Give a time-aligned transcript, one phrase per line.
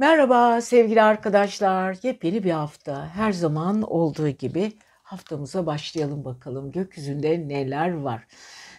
[0.00, 1.96] Merhaba sevgili arkadaşlar.
[2.02, 3.08] Yepyeni bir hafta.
[3.08, 6.72] Her zaman olduğu gibi haftamıza başlayalım bakalım.
[6.72, 8.26] Gökyüzünde neler var?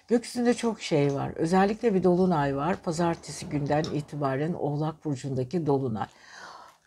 [0.07, 1.31] Gökyüzünde çok şey var.
[1.35, 2.75] Özellikle bir dolunay var.
[2.83, 6.07] Pazartesi günden itibaren Oğlak Burcu'ndaki dolunay.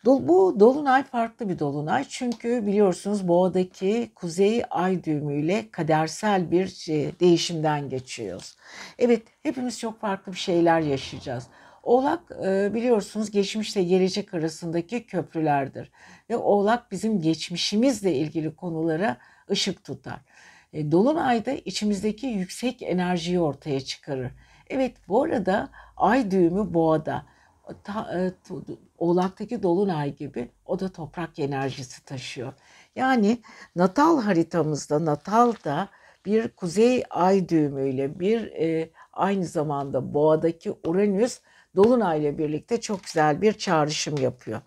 [0.05, 7.89] Bu dolunay farklı bir dolunay çünkü biliyorsunuz boğadaki kuzey ay düğümüyle kadersel bir şey, değişimden
[7.89, 8.57] geçiyoruz.
[8.99, 11.47] Evet hepimiz çok farklı bir şeyler yaşayacağız.
[11.83, 15.91] Oğlak e, biliyorsunuz geçmişle gelecek arasındaki köprülerdir.
[16.31, 19.17] Ve Oğlak bizim geçmişimizle ilgili konulara
[19.51, 20.21] ışık tutar.
[20.73, 24.31] E, Dolunay'da içimizdeki yüksek enerjiyi ortaya çıkarır.
[24.71, 27.27] Evet bu arada ay düğümü boğada.
[28.15, 28.33] E,
[28.99, 32.53] Oğlak'taki Dolunay gibi o da toprak enerjisi taşıyor.
[32.97, 33.39] Yani
[33.77, 35.89] natal haritamızda, natalda
[36.27, 41.41] bir kuzey ay düğümüyle bir e, aynı zamanda boğadaki Uranüs
[41.77, 44.61] Dolunay'la birlikte çok güzel bir çağrışım yapıyor.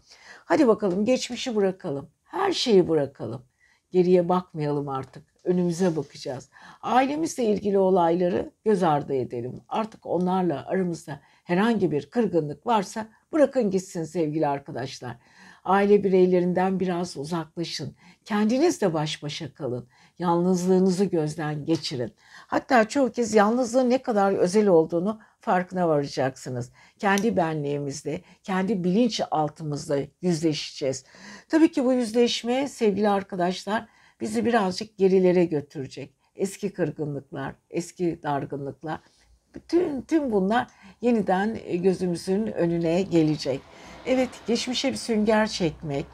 [0.45, 2.09] Hadi bakalım geçmişi bırakalım.
[2.23, 3.45] Her şeyi bırakalım.
[3.91, 5.23] Geriye bakmayalım artık.
[5.43, 6.49] Önümüze bakacağız.
[6.81, 9.61] Ailemizle ilgili olayları göz ardı edelim.
[9.69, 15.17] Artık onlarla aramızda herhangi bir kırgınlık varsa bırakın gitsin sevgili arkadaşlar.
[15.63, 17.95] Aile bireylerinden biraz uzaklaşın.
[18.25, 19.87] Kendinizle baş başa kalın.
[20.19, 22.13] Yalnızlığınızı gözden geçirin.
[22.47, 26.71] Hatta çoğu kez yalnızlığın ne kadar özel olduğunu farkına varacaksınız.
[26.99, 31.05] Kendi benliğimizde, kendi bilinç altımızda yüzleşeceğiz.
[31.49, 33.87] Tabii ki bu yüzleşme sevgili arkadaşlar
[34.21, 36.13] bizi birazcık gerilere götürecek.
[36.35, 38.99] Eski kırgınlıklar, eski dargınlıklar,
[39.55, 40.67] bütün tüm bunlar
[41.01, 43.61] yeniden gözümüzün önüne gelecek.
[44.05, 46.05] Evet, geçmişe bir sünger çekmek,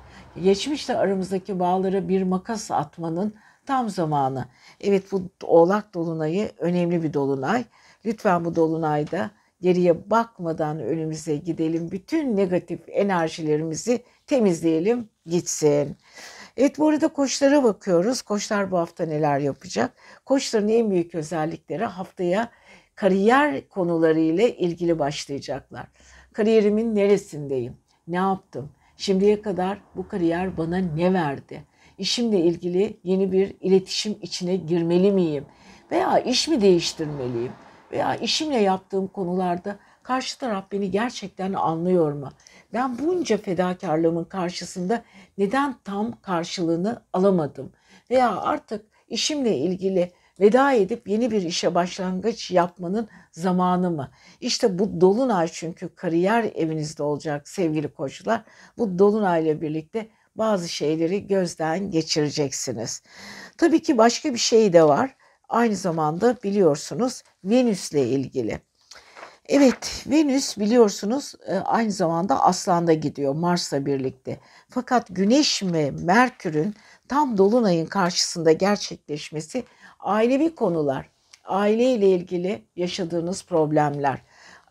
[0.44, 3.36] geçmişle aramızdaki bağlara bir makas atmanın
[3.66, 4.46] tam zamanı.
[4.80, 7.64] Evet bu Oğlak Dolunay'ı önemli bir dolunay.
[8.06, 11.92] Lütfen bu dolunayda geriye bakmadan önümüze gidelim.
[11.92, 15.98] Bütün negatif enerjilerimizi temizleyelim gitsin.
[16.58, 18.22] Evet bu arada koçlara bakıyoruz.
[18.22, 19.94] Koçlar bu hafta neler yapacak?
[20.26, 22.52] Koçların en büyük özellikleri haftaya
[22.96, 25.88] kariyer konuları ile ilgili başlayacaklar.
[26.34, 27.78] Kariyerimin neresindeyim?
[28.08, 28.72] Ne yaptım?
[28.98, 31.64] Şimdiye kadar bu kariyer bana ne verdi?
[31.98, 35.46] İşimle ilgili yeni bir iletişim içine girmeli miyim?
[35.92, 37.52] Veya iş mi değiştirmeliyim?
[37.92, 42.30] Veya işimle yaptığım konularda karşı taraf beni gerçekten anlıyor mu?
[42.74, 45.04] Ben bunca fedakarlığımın karşısında
[45.38, 47.72] neden tam karşılığını alamadım?
[48.10, 54.12] Veya artık işimle ilgili veda edip yeni bir işe başlangıç yapmanın zamanı mı?
[54.42, 58.44] İşte bu dolunay çünkü kariyer evinizde olacak sevgili koçlar.
[58.78, 63.04] Bu dolunayla birlikte bazı şeyleri gözden geçireceksiniz.
[63.58, 65.16] Tabii ki başka bir şey de var
[65.52, 68.62] aynı zamanda biliyorsunuz Venüs'le ilgili.
[69.46, 74.40] Evet Venüs biliyorsunuz e, aynı zamanda Aslan'da gidiyor Mars'la birlikte.
[74.70, 76.76] Fakat Güneş ve Merkür'ün
[77.08, 79.64] tam Dolunay'ın karşısında gerçekleşmesi
[80.00, 81.10] ailevi konular,
[81.46, 84.22] aile ile ilgili yaşadığınız problemler,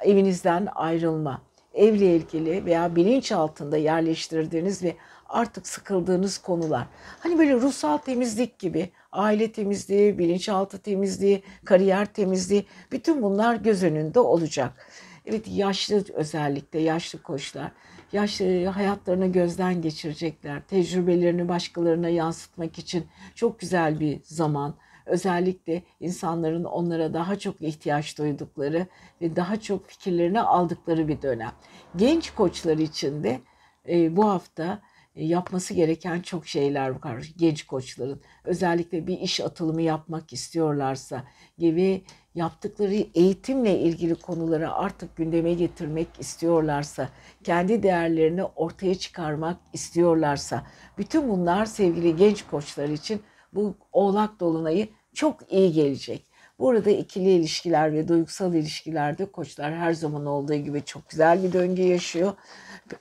[0.01, 1.43] evinizden ayrılma,
[1.75, 4.97] evle ilgili veya bilinç altında yerleştirdiğiniz ve
[5.29, 6.87] artık sıkıldığınız konular.
[7.21, 14.21] Hani böyle ruhsal temizlik gibi aile temizliği, bilinçaltı temizliği, kariyer temizliği bütün bunlar göz önünde
[14.21, 14.89] olacak.
[15.27, 17.73] Evet yaşlı özellikle yaşlı koçlar
[18.13, 20.63] yaşlı hayatlarını gözden geçirecekler.
[20.63, 24.75] Tecrübelerini başkalarına yansıtmak için çok güzel bir zaman.
[25.07, 28.87] Özellikle insanların onlara daha çok ihtiyaç duydukları
[29.21, 31.53] ve daha çok fikirlerini aldıkları bir dönem.
[31.97, 33.41] Genç koçlar için de
[33.89, 34.83] e, bu hafta
[35.15, 38.21] yapması gereken çok şeyler var genç koçların.
[38.45, 41.25] Özellikle bir iş atılımı yapmak istiyorlarsa
[41.59, 42.05] gibi
[42.35, 47.09] yaptıkları eğitimle ilgili konuları artık gündeme getirmek istiyorlarsa,
[47.45, 50.67] kendi değerlerini ortaya çıkarmak istiyorlarsa,
[50.99, 53.23] bütün bunlar sevgili genç koçlar için
[53.53, 56.31] bu oğlak dolunayı çok iyi gelecek.
[56.59, 61.83] Burada ikili ilişkiler ve duygusal ilişkilerde koçlar her zaman olduğu gibi çok güzel bir döngü
[61.83, 62.33] yaşıyor.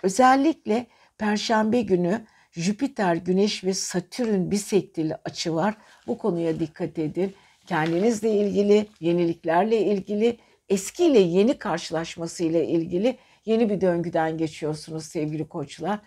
[0.03, 0.87] Özellikle
[1.19, 5.77] Perşembe günü Jüpiter, Güneş ve Satürn bisektili açı var.
[6.07, 7.35] Bu konuya dikkat edin.
[7.65, 10.37] Kendinizle ilgili, yeniliklerle ilgili,
[10.69, 15.99] eski ile yeni karşılaşması ile ilgili yeni bir döngüden geçiyorsunuz sevgili koçlar.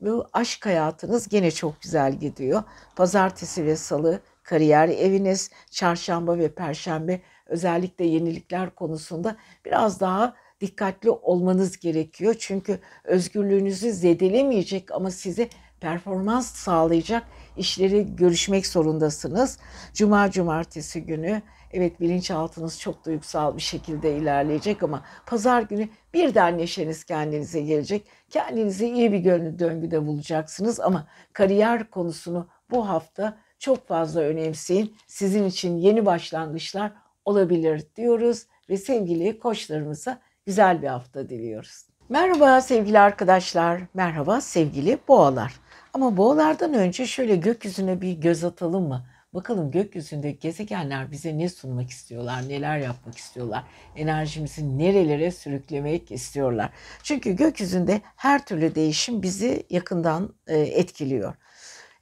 [0.00, 2.62] Bu aşk hayatınız gene çok güzel gidiyor.
[2.96, 11.78] Pazartesi ve salı kariyer eviniz, çarşamba ve perşembe özellikle yenilikler konusunda biraz daha dikkatli olmanız
[11.78, 12.34] gerekiyor.
[12.38, 15.48] Çünkü özgürlüğünüzü zedelemeyecek ama size
[15.80, 17.22] performans sağlayacak
[17.56, 19.58] işleri görüşmek zorundasınız.
[19.94, 21.42] Cuma cumartesi günü
[21.72, 28.06] Evet bilinçaltınız çok duygusal bir şekilde ilerleyecek ama pazar günü birden neşeniz kendinize gelecek.
[28.30, 34.96] Kendinizi iyi bir gönlü döngüde bulacaksınız ama kariyer konusunu bu hafta çok fazla önemseyin.
[35.06, 36.92] Sizin için yeni başlangıçlar
[37.24, 41.84] olabilir diyoruz ve sevgili koçlarımıza güzel bir hafta diliyoruz.
[42.08, 45.60] Merhaba sevgili arkadaşlar, merhaba sevgili boğalar.
[45.94, 49.06] Ama boğalardan önce şöyle gökyüzüne bir göz atalım mı?
[49.34, 53.64] Bakalım gökyüzünde gezegenler bize ne sunmak istiyorlar, neler yapmak istiyorlar,
[53.96, 56.70] enerjimizi nerelere sürüklemek istiyorlar.
[57.02, 61.34] Çünkü gökyüzünde her türlü değişim bizi yakından e, etkiliyor.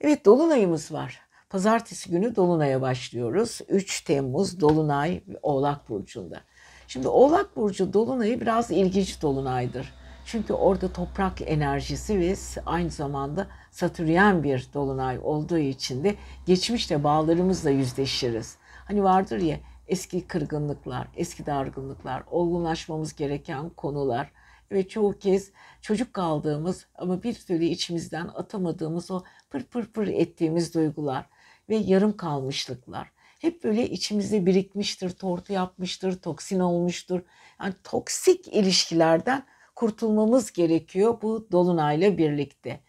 [0.00, 1.20] Evet dolunayımız var.
[1.50, 3.60] Pazartesi günü dolunaya başlıyoruz.
[3.68, 6.40] 3 Temmuz dolunay Oğlak burcunda.
[6.88, 9.94] Şimdi Oğlak burcu dolunayı biraz ilginç dolunaydır.
[10.24, 12.34] Çünkü orada toprak enerjisi ve
[12.66, 16.14] aynı zamanda satüryen bir dolunay olduğu için de
[16.46, 18.56] geçmişte bağlarımızla yüzleşiriz.
[18.84, 24.32] Hani vardır ya eski kırgınlıklar, eski dargınlıklar, olgunlaşmamız gereken konular
[24.72, 25.50] ve çoğu kez
[25.80, 31.26] çocuk kaldığımız ama bir türlü içimizden atamadığımız o pır pır pır ettiğimiz duygular
[31.68, 33.17] ve yarım kalmışlıklar.
[33.38, 37.20] Hep böyle içimizde birikmiştir, tortu yapmıştır, toksin olmuştur.
[37.60, 39.44] Yani toksik ilişkilerden
[39.74, 42.80] kurtulmamız gerekiyor bu dolunayla birlikte.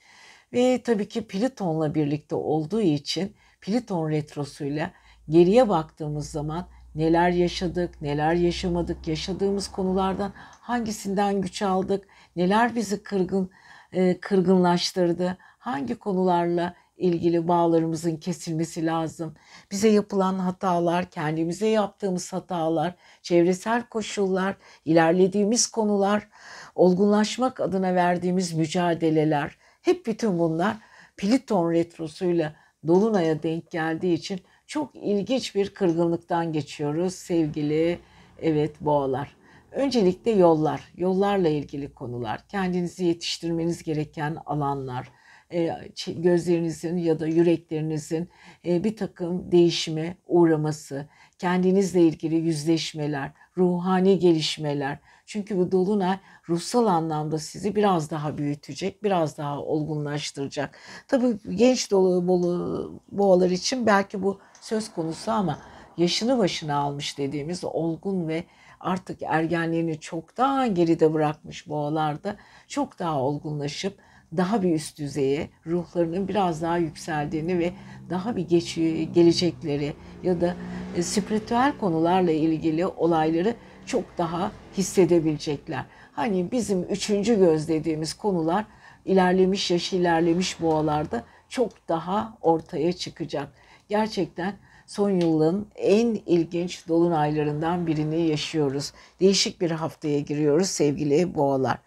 [0.54, 4.92] Ve tabii ki Plüton'la birlikte olduğu için Plüton retrosuyla
[5.30, 13.52] geriye baktığımız zaman neler yaşadık, neler yaşamadık, yaşadığımız konulardan hangisinden güç aldık, neler bizi kırgın
[13.92, 19.34] e, kırgınlaştırdı, hangi konularla ilgili bağlarımızın kesilmesi lazım.
[19.72, 24.56] Bize yapılan hatalar, kendimize yaptığımız hatalar, çevresel koşullar,
[24.86, 26.28] ilerlediğimiz konular,
[26.76, 30.78] olgunlaşmak adına verdiğimiz mücadeleler, hep bütün bunlar
[31.18, 32.56] Pliton retrosuyla
[32.88, 38.00] Dolunay'a denk geldiği için çok ilginç bir kırgınlıktan geçiyoruz sevgili
[38.42, 39.36] evet boğalar.
[39.72, 45.10] Öncelikle yollar, yollarla ilgili konular, kendinizi yetiştirmeniz gereken alanlar,
[46.08, 48.30] gözlerinizin ya da yüreklerinizin
[48.66, 51.06] e, bir takım değişime uğraması,
[51.40, 55.00] kendinizle ilgili yüzleşmeler, ruhani gelişmeler.
[55.26, 56.20] Çünkü bu dolunay
[56.50, 60.78] ruhsal anlamda sizi biraz daha büyütecek, biraz daha olgunlaştıracak.
[61.08, 65.60] Tabii genç dolu bolu boğalar için belki bu söz konusu ama
[65.98, 68.44] yaşını başına almış dediğimiz olgun ve
[68.80, 72.36] artık ergenliğini çoktan geride bırakmış boğalarda
[72.68, 77.74] çok daha olgunlaşıp daha bir üst düzeye ruhlarının biraz daha yükseldiğini ve
[78.10, 78.76] daha bir geç,
[79.14, 79.94] gelecekleri
[80.24, 80.56] ya da
[80.96, 83.56] e, spiritüel konularla ilgili olayları
[83.86, 85.86] çok daha hissedebilecekler.
[86.12, 88.66] Hani bizim üçüncü göz dediğimiz konular
[89.06, 93.48] ilerlemiş yaş ilerlemiş boğalarda çok daha ortaya çıkacak.
[93.90, 94.56] Gerçekten
[94.88, 98.94] son yılın en ilginç dolunaylarından birini yaşıyoruz.
[99.20, 101.78] Değişik bir haftaya giriyoruz sevgili boğalar.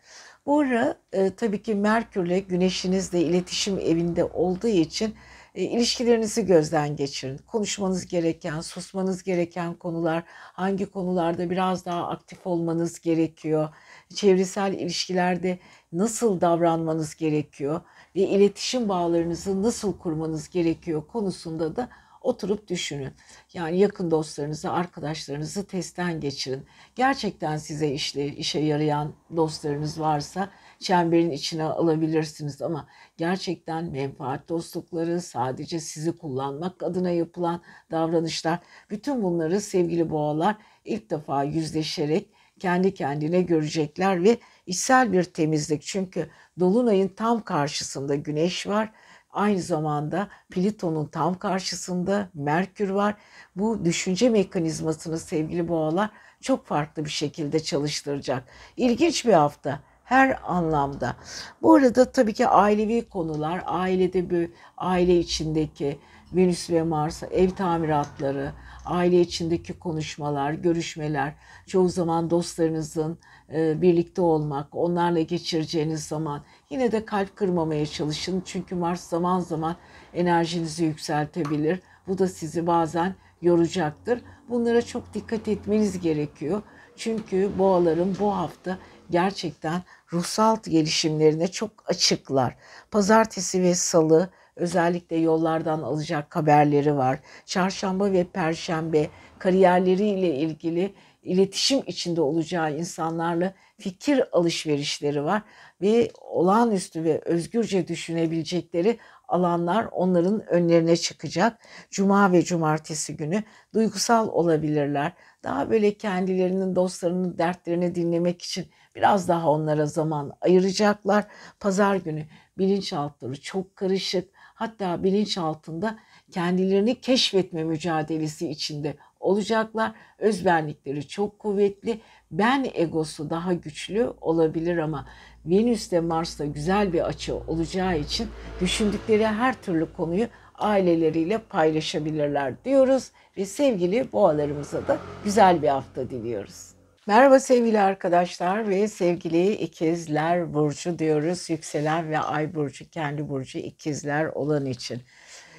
[0.47, 5.15] Bu ara e, tabii ki Merkürle Güneşiniz de iletişim evinde olduğu için
[5.55, 7.39] e, ilişkilerinizi gözden geçirin.
[7.39, 13.69] Konuşmanız gereken, susmanız gereken konular, hangi konularda biraz daha aktif olmanız gerekiyor,
[14.15, 15.59] çevresel ilişkilerde
[15.93, 17.81] nasıl davranmanız gerekiyor
[18.17, 21.89] ve iletişim bağlarınızı nasıl kurmanız gerekiyor konusunda da
[22.25, 23.13] oturup düşünün.
[23.53, 26.67] Yani yakın dostlarınızı, arkadaşlarınızı testten geçirin.
[26.95, 35.81] Gerçekten size işle, işe yarayan dostlarınız varsa çemberin içine alabilirsiniz ama gerçekten menfaat dostlukları, sadece
[35.81, 38.59] sizi kullanmak adına yapılan davranışlar,
[38.91, 45.83] bütün bunları sevgili boğalar ilk defa yüzleşerek kendi kendine görecekler ve içsel bir temizlik.
[45.83, 48.93] Çünkü Dolunay'ın tam karşısında Güneş var
[49.33, 53.15] Aynı zamanda Plüton'un tam karşısında Merkür var.
[53.57, 56.11] Bu düşünce mekanizmasını sevgili boğalar
[56.41, 58.45] çok farklı bir şekilde çalıştıracak.
[58.77, 61.17] İlginç bir hafta her anlamda.
[61.63, 65.99] Bu arada tabii ki ailevi konular, ailede bir aile içindeki
[66.33, 68.53] Venüs ve Mars, ev tamiratları,
[68.85, 71.35] aile içindeki konuşmalar, görüşmeler,
[71.67, 73.19] çoğu zaman dostlarınızın
[73.53, 78.43] birlikte olmak, onlarla geçireceğiniz zaman yine de kalp kırmamaya çalışın.
[78.47, 79.77] Çünkü Mars zaman zaman
[80.15, 81.81] enerjinizi yükseltebilir.
[82.09, 84.21] Bu da sizi bazen yoracaktır.
[84.49, 86.63] Bunlara çok dikkat etmeniz gerekiyor.
[86.97, 88.79] Çünkü boğaların bu hafta
[89.11, 92.57] gerçekten ruhsal gelişimlerine çok açıklar.
[92.91, 97.21] Pazartesi ve salı özellikle yollardan alacak haberleri var.
[97.47, 105.43] Çarşamba ve perşembe kariyerleriyle ilgili iletişim içinde olacağı insanlarla fikir alışverişleri var
[105.81, 108.99] ve olağanüstü ve özgürce düşünebilecekleri
[109.29, 111.59] alanlar onların önlerine çıkacak.
[111.91, 113.43] Cuma ve cumartesi günü
[113.75, 115.13] duygusal olabilirler.
[115.45, 121.27] Daha böyle kendilerinin dostlarının dertlerini dinlemek için biraz daha onlara zaman ayıracaklar.
[121.61, 122.27] Pazar günü
[122.59, 124.29] bilinçaltları çok karışık.
[124.35, 125.99] Hatta bilinç altında
[126.31, 129.93] kendilerini keşfetme mücadelesi içinde olacaklar.
[130.19, 132.01] Özbenlikleri çok kuvvetli.
[132.31, 135.07] Ben egosu daha güçlü olabilir ama
[135.47, 138.29] Venüs ile Mars'ta güzel bir açı olacağı için
[138.61, 140.27] düşündükleri her türlü konuyu
[140.59, 146.73] aileleriyle paylaşabilirler diyoruz ve sevgili boğalarımıza da güzel bir hafta diliyoruz.
[147.07, 151.51] Merhaba sevgili arkadaşlar ve sevgili ikizler burcu diyoruz.
[151.51, 155.03] Yükselen ve ay burcu kendi burcu ikizler olan için.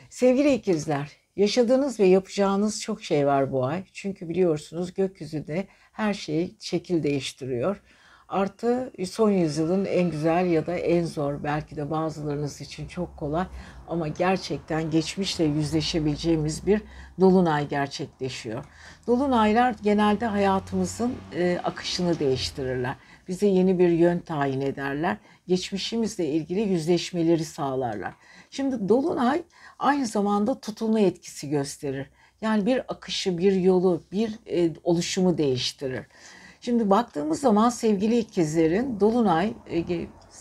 [0.10, 3.84] Sevgili ikizler, yaşadığınız ve yapacağınız çok şey var bu ay.
[3.94, 7.82] Çünkü biliyorsunuz gökyüzünde her şey şekil değiştiriyor.
[8.30, 13.46] Artı son yüzyılın en güzel ya da en zor belki de bazılarınız için çok kolay
[13.88, 16.82] ama gerçekten geçmişle yüzleşebileceğimiz bir
[17.20, 18.66] dolunay gerçekleşiyor.
[19.08, 22.96] Dolunaylar genelde hayatımızın e, akışını değiştirirler.
[23.28, 25.18] Bize yeni bir yön tayin ederler.
[25.48, 28.14] Geçmişimizle ilgili yüzleşmeleri sağlarlar.
[28.54, 29.44] Şimdi dolunay
[29.80, 32.08] aynı zamanda tutulma etkisi gösterir.
[32.42, 36.06] Yani bir akışı, bir yolu, bir e, oluşumu değiştirir.
[36.62, 39.54] Şimdi baktığımız zaman sevgili ikizlerin Dolunay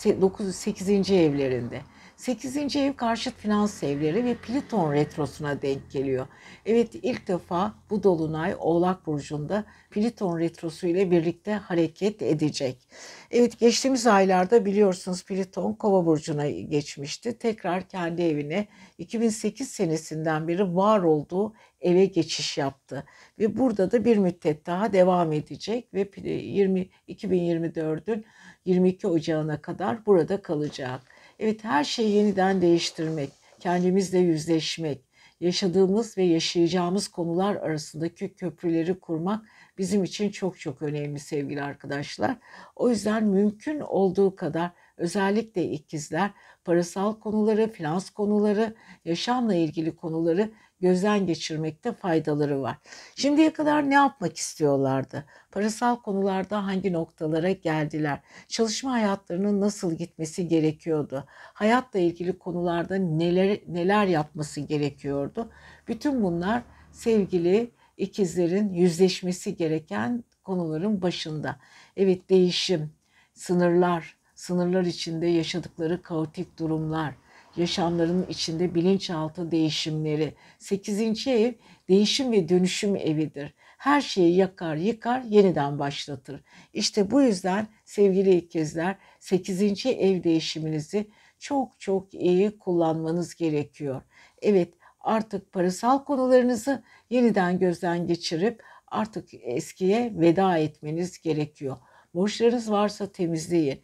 [0.04, 1.10] 9 e, 8.
[1.10, 1.80] evlerinde.
[2.22, 2.76] 8.
[2.76, 6.26] ev karşıt finans evleri ve Plüton retrosuna denk geliyor.
[6.66, 12.88] Evet ilk defa bu dolunay Oğlak Burcu'nda Plüton retrosu ile birlikte hareket edecek.
[13.30, 17.38] Evet geçtiğimiz aylarda biliyorsunuz Plüton Kova Burcu'na geçmişti.
[17.38, 18.66] Tekrar kendi evine
[18.98, 23.04] 2008 senesinden beri var olduğu eve geçiş yaptı.
[23.38, 28.24] Ve burada da bir müddet daha devam edecek ve 20, 2024'ün
[28.64, 31.00] 22 Ocağı'na kadar burada kalacak.
[31.42, 33.30] Evet her şeyi yeniden değiştirmek,
[33.60, 35.04] kendimizle yüzleşmek,
[35.40, 39.44] yaşadığımız ve yaşayacağımız konular arasındaki köprüleri kurmak
[39.78, 42.36] bizim için çok çok önemli sevgili arkadaşlar.
[42.76, 46.30] O yüzden mümkün olduğu kadar özellikle ikizler
[46.64, 50.50] parasal konuları, finans konuları, yaşamla ilgili konuları
[50.82, 52.76] gözden geçirmekte faydaları var.
[53.16, 55.24] Şimdiye kadar ne yapmak istiyorlardı?
[55.50, 58.20] Parasal konularda hangi noktalara geldiler?
[58.48, 61.24] Çalışma hayatlarının nasıl gitmesi gerekiyordu?
[61.28, 65.50] Hayatla ilgili konularda neler neler yapması gerekiyordu?
[65.88, 66.62] Bütün bunlar
[66.92, 71.56] sevgili ikizlerin yüzleşmesi gereken konuların başında.
[71.96, 72.90] Evet değişim,
[73.34, 77.14] sınırlar, sınırlar içinde yaşadıkları kaotik durumlar,
[77.56, 80.34] yaşamlarının içinde bilinçaltı değişimleri.
[80.58, 81.52] Sekizinci ev
[81.88, 83.54] değişim ve dönüşüm evidir.
[83.78, 86.40] Her şeyi yakar, yıkar, yeniden başlatır.
[86.72, 94.02] İşte bu yüzden sevgili ikizler sekizinci ev değişiminizi çok çok iyi kullanmanız gerekiyor.
[94.42, 101.76] Evet artık parasal konularınızı yeniden gözden geçirip artık eskiye veda etmeniz gerekiyor.
[102.14, 103.80] Borçlarınız varsa temizleyin.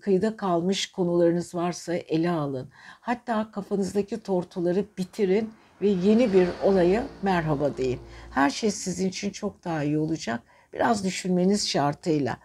[0.00, 2.68] Kıyıda kalmış konularınız varsa ele alın.
[3.00, 5.50] Hatta kafanızdaki tortuları bitirin
[5.82, 8.00] ve yeni bir olaya merhaba deyin.
[8.30, 10.42] Her şey sizin için çok daha iyi olacak.
[10.72, 12.36] Biraz düşünmeniz şartıyla.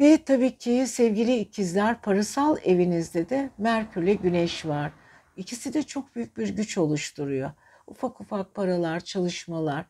[0.00, 4.92] Ve tabii ki sevgili ikizler parasal evinizde de Merkür ile Güneş var.
[5.36, 7.50] İkisi de çok büyük bir güç oluşturuyor.
[7.86, 9.86] Ufak ufak paralar, çalışmalar,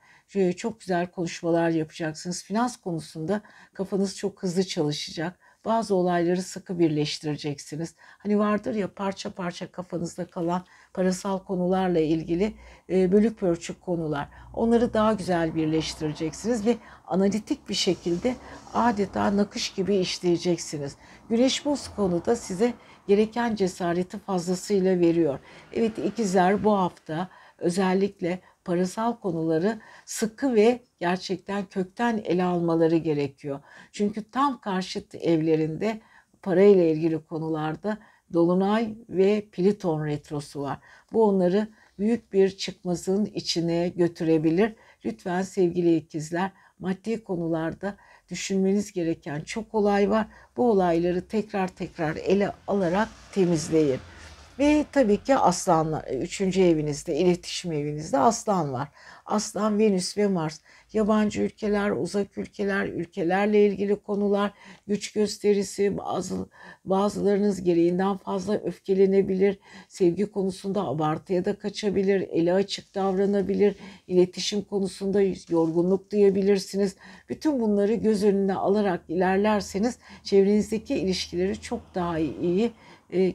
[0.57, 2.45] çok güzel konuşmalar yapacaksınız.
[2.45, 3.41] Finans konusunda
[3.75, 5.39] kafanız çok hızlı çalışacak.
[5.67, 7.95] Bazı olayları sıkı birleştireceksiniz.
[7.99, 12.55] Hani vardır ya parça parça kafanızda kalan parasal konularla ilgili
[12.91, 14.29] e, bölük pörçük konular.
[14.55, 18.37] Onları daha güzel birleştireceksiniz ve analitik bir şekilde
[18.75, 20.97] adeta nakış gibi işleyeceksiniz.
[21.29, 22.75] Güneş bu konuda size
[23.09, 25.39] gereken cesareti fazlasıyla veriyor.
[25.73, 33.61] Evet ikizler bu hafta özellikle parasal konuları sıkı ve gerçekten kökten ele almaları gerekiyor.
[33.93, 36.01] Çünkü tam karşıt evlerinde
[36.43, 37.99] parayla ilgili konularda
[38.33, 40.79] Dolunay ve Pliton retrosu var.
[41.13, 41.69] Bu onları
[41.99, 44.73] büyük bir çıkmazın içine götürebilir.
[45.05, 47.97] Lütfen sevgili ikizler maddi konularda
[48.31, 50.27] düşünmeniz gereken çok olay var.
[50.57, 54.01] Bu olayları tekrar tekrar ele alarak temizleyin.
[54.59, 58.89] Ve tabii ki aslanlar, üçüncü evinizde, iletişim evinizde aslan var.
[59.27, 60.61] Aslan, Venüs ve Mars.
[60.93, 64.53] Yabancı ülkeler, uzak ülkeler, ülkelerle ilgili konular,
[64.87, 66.49] güç gösterisi, bazı
[66.85, 69.59] bazılarınız gereğinden fazla öfkelenebilir,
[69.89, 76.97] sevgi konusunda abartıya da kaçabilir, eli açık davranabilir, iletişim konusunda yorgunluk duyabilirsiniz.
[77.29, 82.71] Bütün bunları göz önüne alarak ilerlerseniz çevrenizdeki ilişkileri çok daha iyi e,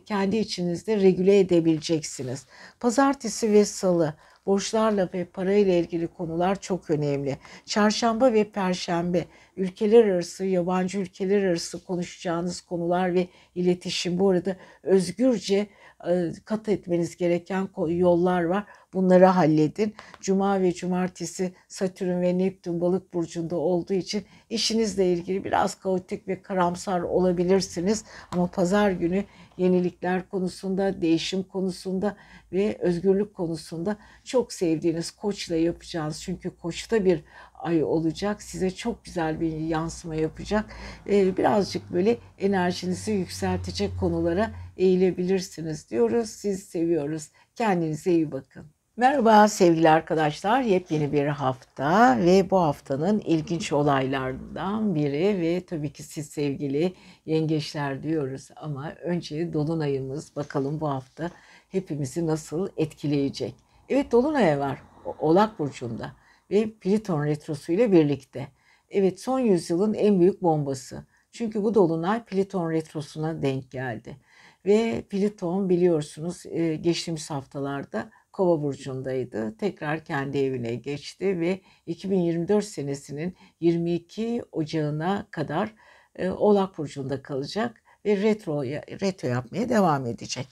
[0.06, 2.46] kendi içinizde regüle edebileceksiniz.
[2.80, 4.14] Pazartesi ve salı
[4.46, 7.38] borçlarla ve parayla ilgili konular çok önemli.
[7.66, 9.26] Çarşamba ve perşembe
[9.58, 14.20] ülkeler arası, yabancı ülkeler arası konuşacağınız konular ve iletişim.
[14.20, 15.68] Bu arada özgürce
[16.10, 18.66] e, kat etmeniz gereken yollar var.
[18.94, 19.96] Bunları halledin.
[20.22, 26.42] Cuma ve cumartesi Satürn ve Neptün balık burcunda olduğu için işinizle ilgili biraz kaotik ve
[26.42, 28.06] karamsar olabilirsiniz.
[28.32, 29.24] Ama pazar günü
[29.58, 32.16] yenilikler konusunda, değişim konusunda
[32.54, 38.44] ve özgürlük konusunda çok sevdiğiniz koçla yapacağınız çünkü koçta bir ay olacak.
[38.44, 40.66] Size çok güzel bir yansıma yapacak.
[41.10, 46.30] Ee, birazcık böyle enerjinizi yükseltecek konulara eğilebilirsiniz diyoruz.
[46.30, 47.30] Siz seviyoruz.
[47.56, 48.81] Kendinize iyi bakın.
[48.98, 50.62] Merhaba sevgili arkadaşlar.
[50.62, 56.94] Yepyeni bir hafta ve bu haftanın ilginç olaylarından biri ve tabii ki siz sevgili
[57.26, 61.32] yengeçler diyoruz ama önce dolunayımız bakalım bu hafta
[61.70, 63.56] hepimizi nasıl etkileyecek.
[63.90, 64.84] Evet dolunay var
[65.20, 66.12] Oğlak burcunda
[66.52, 68.48] ve Plüton retrosu ile birlikte.
[68.90, 71.06] Evet son yüzyılın en büyük bombası.
[71.32, 74.18] Çünkü bu dolunay Plüton retrosuna denk geldi.
[74.66, 79.58] Ve Plüton biliyorsunuz e, geçtiğimiz haftalarda Kova burcundaydı.
[79.58, 85.76] Tekrar kendi evine geçti ve 2024 senesinin 22 Ocağı'na kadar
[86.16, 88.64] e, Oğlak burcunda kalacak ve retro
[89.02, 90.48] retro yapmaya devam edecek.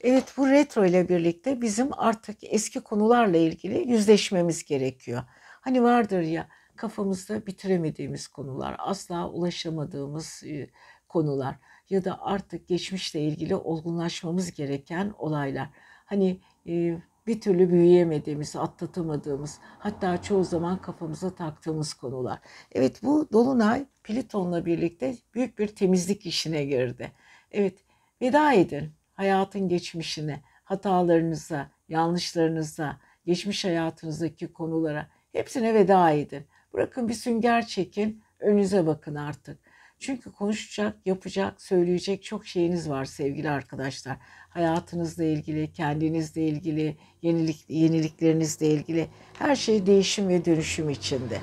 [0.00, 5.22] Evet bu retro ile birlikte bizim artık eski konularla ilgili yüzleşmemiz gerekiyor.
[5.60, 10.70] Hani vardır ya kafamızda bitiremediğimiz konular, asla ulaşamadığımız e,
[11.08, 11.56] konular
[11.90, 15.68] ya da artık geçmişle ilgili olgunlaşmamız gereken olaylar.
[16.04, 22.38] Hani e, bir türlü büyüyemediğimiz, atlatamadığımız, hatta çoğu zaman kafamıza taktığımız konular.
[22.72, 27.12] Evet bu Dolunay Plüton'la birlikte büyük bir temizlik işine girdi.
[27.50, 27.84] Evet
[28.22, 36.46] veda edin hayatın geçmişine, hatalarınıza, yanlışlarınıza, geçmiş hayatınızdaki konulara hepsine veda edin.
[36.74, 39.58] Bırakın bir sünger çekin, önünüze bakın artık.
[40.02, 44.16] Çünkü konuşacak, yapacak, söyleyecek çok şeyiniz var sevgili arkadaşlar.
[44.48, 51.40] Hayatınızla ilgili, kendinizle ilgili, yenilik, yeniliklerinizle ilgili her şey değişim ve dönüşüm içinde.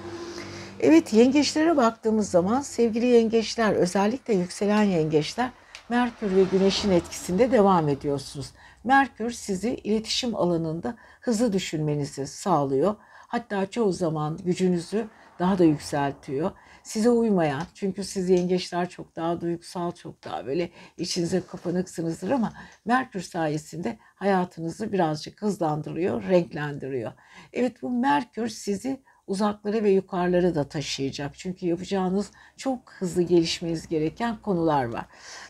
[0.79, 5.51] Evet yengeçlere baktığımız zaman sevgili yengeçler özellikle yükselen yengeçler
[5.89, 8.51] Merkür ve Güneş'in etkisinde devam ediyorsunuz.
[8.83, 12.95] Merkür sizi iletişim alanında hızlı düşünmenizi sağlıyor.
[13.29, 15.07] Hatta çoğu zaman gücünüzü
[15.39, 16.51] daha da yükseltiyor.
[16.83, 22.53] Size uymayan, çünkü siz yengeçler çok daha duygusal, çok daha böyle içinize kapanıksınızdır ama
[22.85, 27.11] Merkür sayesinde hayatınızı birazcık hızlandırıyor, renklendiriyor.
[27.53, 31.35] Evet bu Merkür sizi uzaklara ve yukarılara da taşıyacak.
[31.37, 35.05] Çünkü yapacağınız çok hızlı gelişmeniz gereken konular var.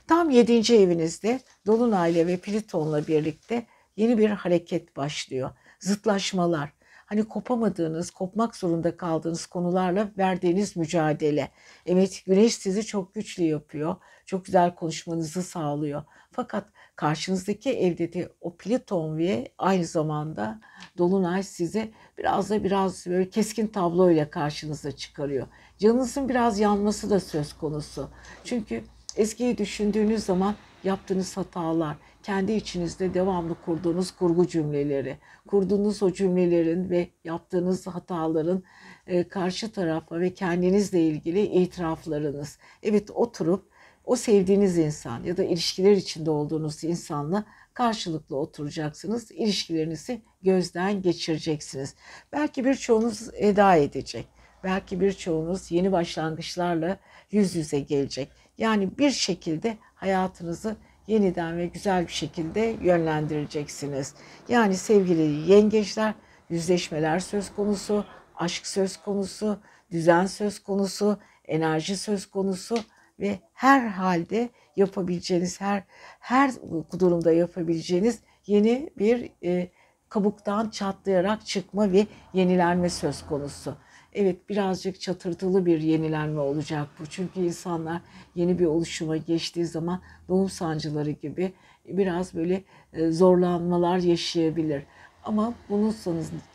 [0.07, 0.75] Tam 7.
[0.75, 3.65] evinizde Dolunay'la ve Plüton'la birlikte
[3.97, 5.51] yeni bir hareket başlıyor.
[5.79, 6.78] Zıtlaşmalar,
[7.09, 11.51] hani kopamadığınız, kopmak zorunda kaldığınız konularla verdiğiniz mücadele.
[11.85, 13.95] Evet güneş sizi çok güçlü yapıyor.
[14.25, 16.03] Çok güzel konuşmanızı sağlıyor.
[16.31, 20.59] Fakat karşınızdaki evde de o Plüton ve aynı zamanda
[20.97, 25.47] Dolunay size biraz da biraz böyle keskin tabloyla karşınıza çıkarıyor.
[25.77, 28.09] Canınızın biraz yanması da söz konusu.
[28.43, 28.83] Çünkü
[29.15, 31.95] eskiyi düşündüğünüz zaman yaptığınız hatalar,
[32.29, 38.63] kendi içinizde devamlı kurduğunuz kurgu cümleleri, kurduğunuz o cümlelerin ve yaptığınız hataların
[39.07, 42.57] e, karşı tarafa ve kendinizle ilgili itiraflarınız.
[42.83, 43.69] Evet oturup
[44.05, 49.31] o sevdiğiniz insan ya da ilişkiler içinde olduğunuz insanla karşılıklı oturacaksınız.
[49.31, 51.95] İlişkilerinizi gözden geçireceksiniz.
[52.33, 54.27] Belki birçoğunuz eda edecek.
[54.63, 56.97] Belki birçoğunuz yeni başlangıçlarla
[57.31, 58.29] yüz yüze gelecek.
[58.57, 60.75] Yani bir şekilde hayatınızı
[61.09, 64.15] yeniden ve güzel bir şekilde yönlendireceksiniz.
[64.49, 66.13] Yani sevgili yengeçler,
[66.49, 69.59] yüzleşmeler söz konusu, aşk söz konusu,
[69.91, 72.77] düzen söz konusu, enerji söz konusu
[73.19, 75.83] ve her halde yapabileceğiniz her
[76.19, 76.51] her
[76.99, 79.71] durumda yapabileceğiniz yeni bir e,
[80.09, 83.77] kabuktan çatlayarak çıkma ve yenilenme söz konusu.
[84.13, 87.05] Evet birazcık çatırtılı bir yenilenme olacak bu.
[87.05, 88.01] Çünkü insanlar
[88.35, 91.53] yeni bir oluşuma geçtiği zaman doğum sancıları gibi
[91.85, 94.83] biraz böyle e, zorlanmalar yaşayabilir.
[95.23, 95.95] Ama bunun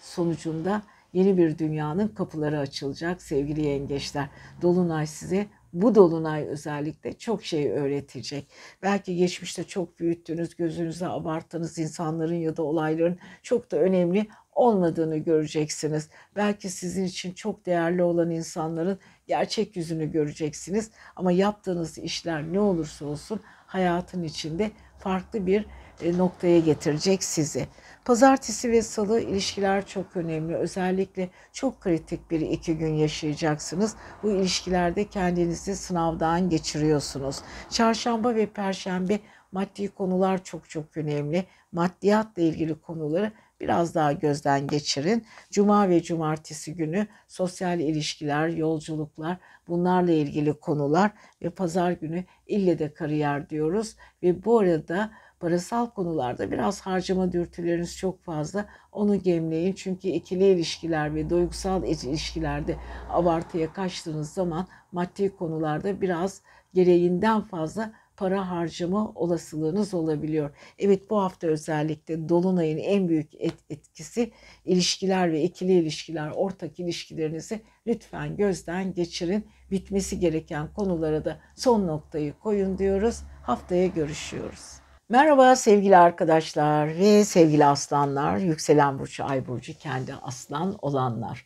[0.03, 4.29] sonucunda yeni bir dünyanın kapıları açılacak sevgili yengeçler.
[4.62, 8.49] Dolunay size bu dolunay özellikle çok şey öğretecek.
[8.83, 16.09] Belki geçmişte çok büyüttüğünüz, gözünüze abarttığınız insanların ya da olayların çok da önemli olmadığını göreceksiniz.
[16.37, 20.90] Belki sizin için çok değerli olan insanların gerçek yüzünü göreceksiniz.
[21.17, 25.67] Ama yaptığınız işler ne olursa olsun hayatın içinde farklı bir
[26.03, 27.67] e, noktaya getirecek sizi.
[28.05, 30.57] Pazartesi ve salı ilişkiler çok önemli.
[30.57, 33.97] Özellikle çok kritik bir iki gün yaşayacaksınız.
[34.23, 37.37] Bu ilişkilerde kendinizi sınavdan geçiriyorsunuz.
[37.71, 39.21] Çarşamba ve perşembe
[39.53, 41.45] maddi konular çok çok önemli.
[41.73, 43.33] Maddiyatla ilgili konuları
[43.64, 45.27] biraz daha gözden geçirin.
[45.50, 49.37] Cuma ve cumartesi günü sosyal ilişkiler, yolculuklar,
[49.68, 51.11] bunlarla ilgili konular
[51.42, 53.96] ve pazar günü ille de kariyer diyoruz.
[54.22, 58.66] Ve bu arada parasal konularda biraz harcama dürtüleriniz çok fazla.
[58.92, 59.72] Onu gemleyin.
[59.72, 62.77] Çünkü ikili ilişkiler ve duygusal ilişkilerde
[63.11, 66.42] abartıya kaçtığınız zaman maddi konularda biraz
[66.74, 70.50] gereğinden fazla para harcama olasılığınız olabiliyor.
[70.79, 74.33] Evet bu hafta özellikle Dolunay'ın en büyük et, etkisi
[74.64, 79.46] ilişkiler ve ikili ilişkiler, ortak ilişkilerinizi lütfen gözden geçirin.
[79.70, 83.22] Bitmesi gereken konulara da son noktayı koyun diyoruz.
[83.42, 84.85] Haftaya görüşüyoruz.
[85.09, 91.44] Merhaba sevgili arkadaşlar ve sevgili aslanlar, yükselen burcu, ay burcu, kendi aslan olanlar.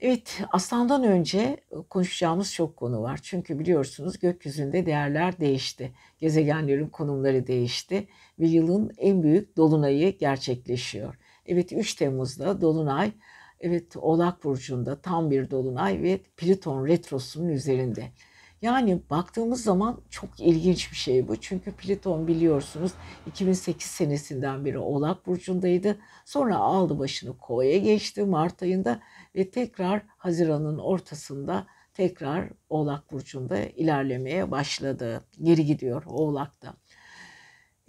[0.00, 3.20] Evet, aslandan önce e, konuşacağımız çok konu var.
[3.22, 5.92] Çünkü biliyorsunuz gökyüzünde değerler değişti.
[6.18, 8.08] Gezegenlerin konumları değişti
[8.38, 11.18] ve yılın en büyük dolunayı gerçekleşiyor.
[11.46, 13.12] Evet 3 Temmuz'da dolunay
[13.60, 18.12] evet Oğlak burcunda tam bir dolunay ve Plüton retrosunun üzerinde.
[18.62, 21.36] Yani baktığımız zaman çok ilginç bir şey bu.
[21.36, 22.92] Çünkü Plüton biliyorsunuz
[23.26, 25.98] 2008 senesinden beri Oğlak Burcu'ndaydı.
[26.24, 29.00] Sonra aldı başını Kova'ya geçti Mart ayında
[29.36, 35.24] ve tekrar Haziran'ın ortasında tekrar Oğlak Burcu'nda ilerlemeye başladı.
[35.42, 36.74] Geri gidiyor Oğlak'ta.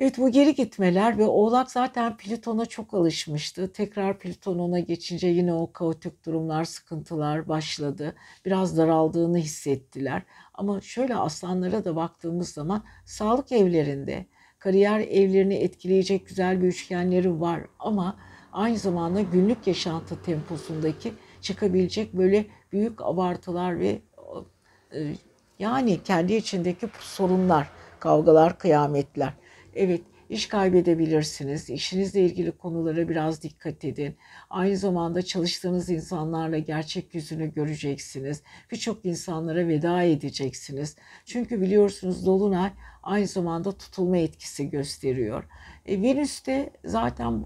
[0.02, 3.72] Evet bu geri gitmeler ve Oğlak zaten Plüton'a çok alışmıştı.
[3.74, 8.16] Tekrar Plüton ona geçince yine o kaotik durumlar, sıkıntılar başladı.
[8.46, 10.22] Biraz daraldığını hissettiler.
[10.54, 14.26] Ama şöyle aslanlara da baktığımız zaman sağlık evlerinde,
[14.60, 17.62] kariyer evlerini etkileyecek güzel bir üçgenleri var.
[17.80, 18.18] Ama
[18.54, 24.02] aynı zamanda günlük yaşantı temposundaki çıkabilecek böyle büyük abartılar ve
[24.94, 25.16] e,
[25.60, 29.34] yani kendi içindeki sorunlar, kavgalar, kıyametler.
[29.76, 31.70] Evet, iş kaybedebilirsiniz.
[31.70, 34.16] İşinizle ilgili konulara biraz dikkat edin.
[34.50, 38.44] Aynı zamanda çalıştığınız insanlarla gerçek yüzünü göreceksiniz.
[38.72, 40.96] Birçok insanlara veda edeceksiniz.
[41.26, 42.72] Çünkü biliyorsunuz Dolunay
[43.04, 45.44] aynı zamanda tutulma etkisi gösteriyor.
[45.86, 47.44] E, Venüs de zaten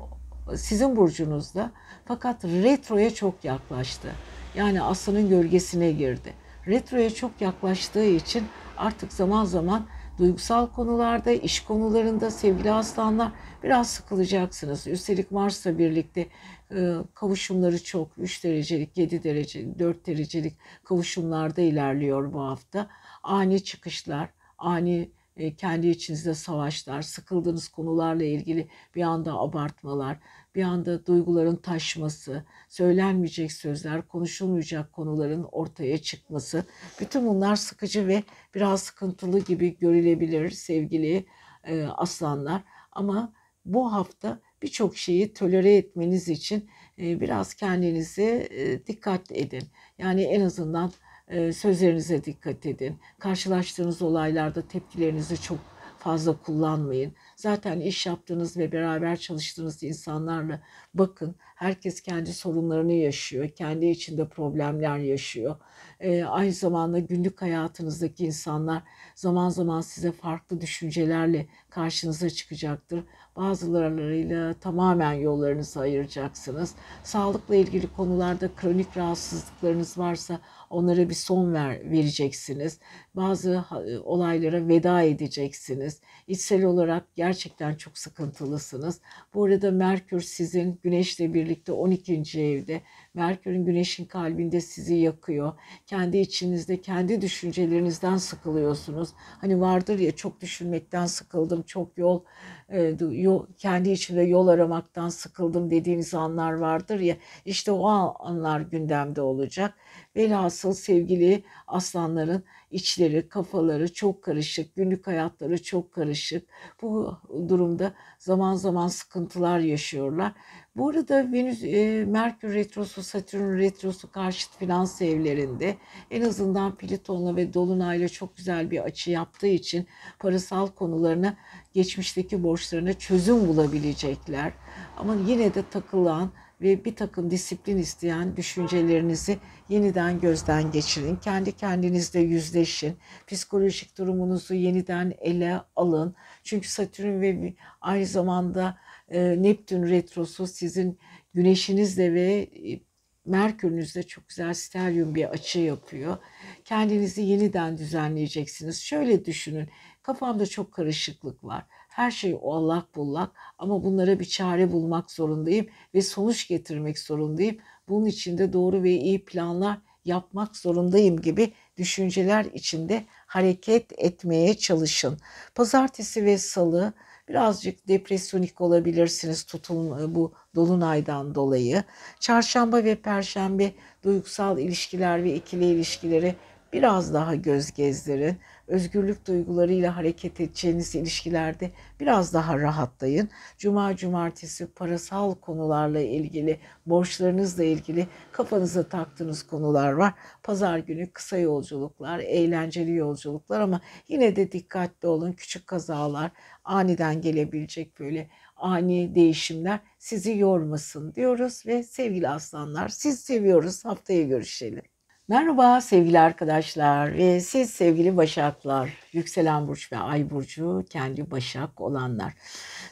[0.56, 1.72] sizin burcunuzda
[2.06, 4.12] fakat retroya çok yaklaştı.
[4.56, 6.34] Yani aslanın gölgesine girdi.
[6.68, 8.44] Retroya çok yaklaştığı için
[8.78, 13.32] artık zaman zaman duygusal konularda, iş konularında sevgili aslanlar
[13.64, 14.88] biraz sıkılacaksınız.
[14.88, 16.28] Üstelik Mars'la birlikte
[16.72, 22.88] e, kavuşumları çok 3 derecelik, 7 derece, 4 derecelik kavuşumlarda ilerliyor bu hafta.
[23.24, 30.18] Ani çıkışlar, ani e, kendi içinizde savaşlar, sıkıldığınız konularla ilgili bir anda abartmalar,
[30.56, 36.64] bir anda duyguların taşması, söylenmeyecek sözler, konuşulmayacak konuların ortaya çıkması.
[37.00, 38.24] Bütün bunlar sıkıcı ve
[38.56, 41.26] biraz sıkıntılı gibi görülebilir sevgili
[41.64, 42.62] e, aslanlar.
[42.92, 43.34] Ama
[43.66, 49.64] bu hafta birçok şeyi tolere etmeniz için e, biraz kendinize e, dikkat edin.
[49.98, 50.92] Yani en azından
[51.28, 53.00] e, sözlerinize dikkat edin.
[53.20, 55.75] Karşılaştığınız olaylarda tepkilerinizi çok
[56.06, 57.14] fazla kullanmayın.
[57.36, 60.62] Zaten iş yaptığınız ve beraber çalıştığınız insanlarla
[60.94, 61.36] bakın.
[61.56, 63.50] Herkes kendi sorunlarını yaşıyor.
[63.50, 65.56] Kendi içinde problemler yaşıyor.
[66.00, 68.84] Ee, aynı zamanda günlük hayatınızdaki insanlar
[69.16, 73.04] zaman zaman size farklı düşüncelerle karşınıza çıkacaktır.
[73.36, 76.76] Bazılarıyla tamamen yollarınızı ayıracaksınız.
[77.04, 82.80] Sağlıkla ilgili konularda kronik rahatsızlıklarınız varsa onlara bir son ver, vereceksiniz.
[83.16, 83.66] Bazı
[84.04, 86.02] olaylara veda edeceksiniz.
[86.28, 89.02] İçsel olarak gerçekten çok sıkıntılısınız.
[89.34, 92.42] Bu arada Merkür sizin Güneşle birlikte 12.
[92.42, 92.82] evde.
[93.16, 95.54] Merkür'ün Güneş'in kalbinde sizi yakıyor.
[95.86, 99.10] Kendi içinizde kendi düşüncelerinizden sıkılıyorsunuz.
[99.18, 102.24] Hani vardır ya çok düşünmekten sıkıldım, çok yol,
[102.70, 107.18] e, yol kendi içinde yol aramaktan sıkıldım dediğiniz anlar vardır ya.
[107.46, 107.88] İşte o
[108.20, 109.74] anlar gündemde olacak
[110.16, 116.50] Velhasıl sevgili aslanların içleri, kafaları çok karışık, günlük hayatları çok karışık.
[116.82, 117.18] Bu
[117.50, 120.32] durumda zaman zaman sıkıntılar yaşıyorlar.
[120.76, 125.78] Bu arada Venüs, e, Merkür Retrosu, Satürn Retrosu karşıt finans evlerinde
[126.12, 129.88] en azından Plüton'la ve Dolunay'la çok güzel bir açı yaptığı için
[130.20, 131.38] parasal konularına,
[131.74, 134.54] geçmişteki borçlarına çözüm bulabilecekler.
[134.98, 139.38] Ama yine de takılan ve bir takım disiplin isteyen düşüncelerinizi
[139.70, 141.16] yeniden gözden geçirin.
[141.16, 142.98] Kendi kendinizle yüzleşin.
[143.28, 146.16] Psikolojik durumunuzu yeniden ele alın.
[146.44, 148.78] Çünkü Satürn ve aynı zamanda
[149.10, 151.00] e, Neptün retrosu sizin
[151.34, 152.80] güneşinizle ve e,
[153.26, 156.18] Merkür'ünüzle çok güzel steryum bir açı yapıyor.
[156.66, 158.82] Kendinizi yeniden düzenleyeceksiniz.
[158.82, 159.70] Şöyle düşünün.
[160.04, 161.66] Kafamda çok karışıklık var.
[161.70, 167.58] Her şey allak bullak ama bunlara bir çare bulmak zorundayım ve sonuç getirmek zorundayım.
[167.90, 175.20] Bunun için de doğru ve iyi planlar yapmak zorundayım gibi düşünceler içinde hareket etmeye çalışın.
[175.56, 176.94] Pazartesi ve salı
[177.30, 181.84] birazcık depresyonik olabilirsiniz tutulma bu dolunaydan dolayı.
[182.20, 183.72] Çarşamba ve perşembe
[184.04, 186.36] duygusal ilişkiler ve ikili ilişkileri
[186.74, 193.30] biraz daha göz gezdirin özgürlük duygularıyla hareket edeceğiniz ilişkilerde biraz daha rahatlayın.
[193.58, 200.14] Cuma, cumartesi parasal konularla ilgili, borçlarınızla ilgili kafanıza taktığınız konular var.
[200.44, 205.32] Pazar günü kısa yolculuklar, eğlenceli yolculuklar ama yine de dikkatli olun.
[205.32, 206.32] Küçük kazalar,
[206.66, 213.86] aniden gelebilecek böyle ani değişimler sizi yormasın diyoruz ve sevgili aslanlar siz seviyoruz.
[213.86, 214.84] Haftaya görüşelim.
[215.28, 222.34] Merhaba sevgili arkadaşlar ve siz sevgili Başaklar, yükselen burç ve ay burcu kendi Başak olanlar.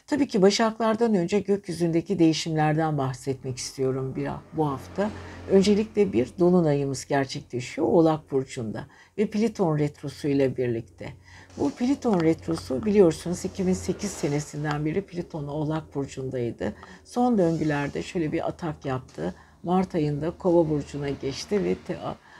[0.06, 5.10] Tabii ki Başaklardan önce gökyüzündeki değişimlerden bahsetmek istiyorum bir bu hafta.
[5.50, 8.86] Öncelikle bir dolunayımız gerçekleşiyor Oğlak burcunda
[9.18, 11.12] ve Pliton retrosu ile birlikte.
[11.58, 16.74] Bu Pliton retrosu biliyorsunuz 2008 senesinden beri Pliton Oğlak burcundaydı.
[17.04, 19.34] Son döngülerde şöyle bir atak yaptı.
[19.62, 21.76] Mart ayında Kova burcuna geçti ve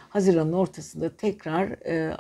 [0.09, 2.17] Haziran'ın ortasında tekrar e,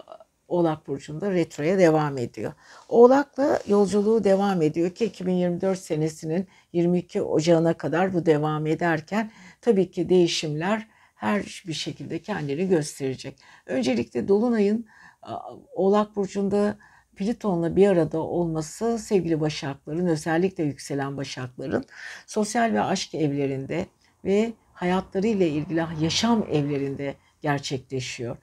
[0.48, 2.52] Oğlak Burcu'nda retroya devam ediyor.
[2.88, 9.30] Oğlak'la yolculuğu devam ediyor ki 2024 senesinin 22 Ocağı'na kadar bu devam ederken
[9.60, 13.38] tabii ki değişimler her bir şekilde kendini gösterecek.
[13.66, 14.86] Öncelikle Dolunay'ın
[15.74, 16.76] Oğlak Burcu'nda
[17.16, 21.84] Plüton'la bir arada olması sevgili Başakların özellikle yükselen Başakların
[22.26, 23.86] sosyal ve aşk evlerinde
[24.24, 28.36] ve hayatlarıyla ilgili yaşam evlerinde gerçekleşiyor.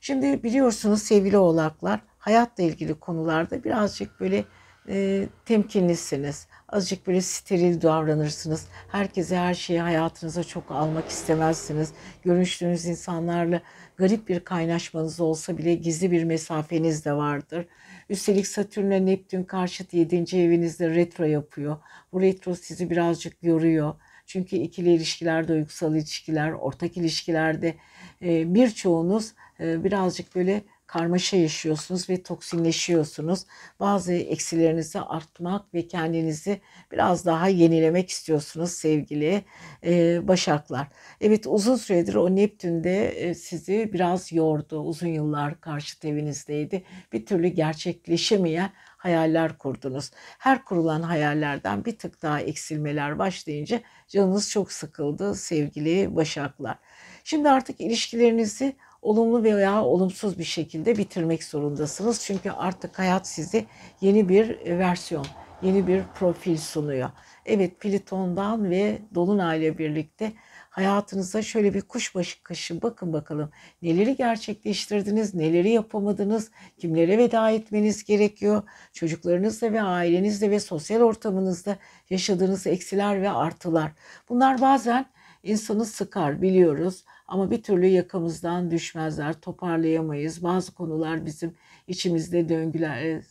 [0.00, 4.44] Şimdi biliyorsunuz sevgili oğlaklar hayatla ilgili konularda birazcık böyle
[4.88, 6.46] e, temkinlisiniz.
[6.68, 8.66] Azıcık böyle steril davranırsınız.
[8.88, 11.92] Herkese her şeyi hayatınıza çok almak istemezsiniz.
[12.22, 13.60] Görüştüğünüz insanlarla
[13.96, 17.66] garip bir kaynaşmanız olsa bile gizli bir mesafeniz de vardır.
[18.08, 20.16] Üstelik Satürn'le Neptün karşıt 7.
[20.36, 21.76] evinizde retro yapıyor.
[22.12, 23.94] Bu retro sizi birazcık yoruyor.
[24.26, 27.74] Çünkü ikili ilişkiler, duygusal ilişkiler, ortak ilişkilerde
[28.22, 33.44] e, birçoğunuz e, birazcık böyle karmaşa yaşıyorsunuz ve toksinleşiyorsunuz.
[33.80, 36.60] Bazı eksilerinizi artmak ve kendinizi
[36.92, 39.44] biraz daha yenilemek istiyorsunuz sevgili
[39.84, 40.88] e, başaklar.
[41.20, 44.80] Evet uzun süredir o Neptün de e, sizi biraz yordu.
[44.80, 46.82] Uzun yıllar karşı evinizdeydi.
[47.12, 50.10] Bir türlü gerçekleşemeyen hayaller kurdunuz.
[50.38, 56.78] Her kurulan hayallerden bir tık daha eksilmeler başlayınca canınız çok sıkıldı sevgili başaklar.
[57.24, 62.20] Şimdi artık ilişkilerinizi olumlu veya olumsuz bir şekilde bitirmek zorundasınız.
[62.20, 63.64] Çünkü artık hayat size
[64.00, 65.26] yeni bir versiyon,
[65.62, 67.10] yeni bir profil sunuyor.
[67.46, 70.32] Evet Plüton'dan ve Dolunay'la birlikte
[70.70, 73.50] hayatınıza şöyle bir kuşbaşı kaşı bakın bakalım
[73.82, 81.76] neleri gerçekleştirdiniz, neleri yapamadınız, kimlere veda etmeniz gerekiyor, çocuklarınızla ve ailenizle ve sosyal ortamınızda
[82.10, 83.92] yaşadığınız eksiler ve artılar.
[84.28, 85.06] Bunlar bazen
[85.42, 90.42] insanı sıkar biliyoruz ama bir türlü yakamızdan düşmezler, toparlayamayız.
[90.42, 91.54] Bazı konular bizim
[91.86, 93.22] içimizde döngüler, e,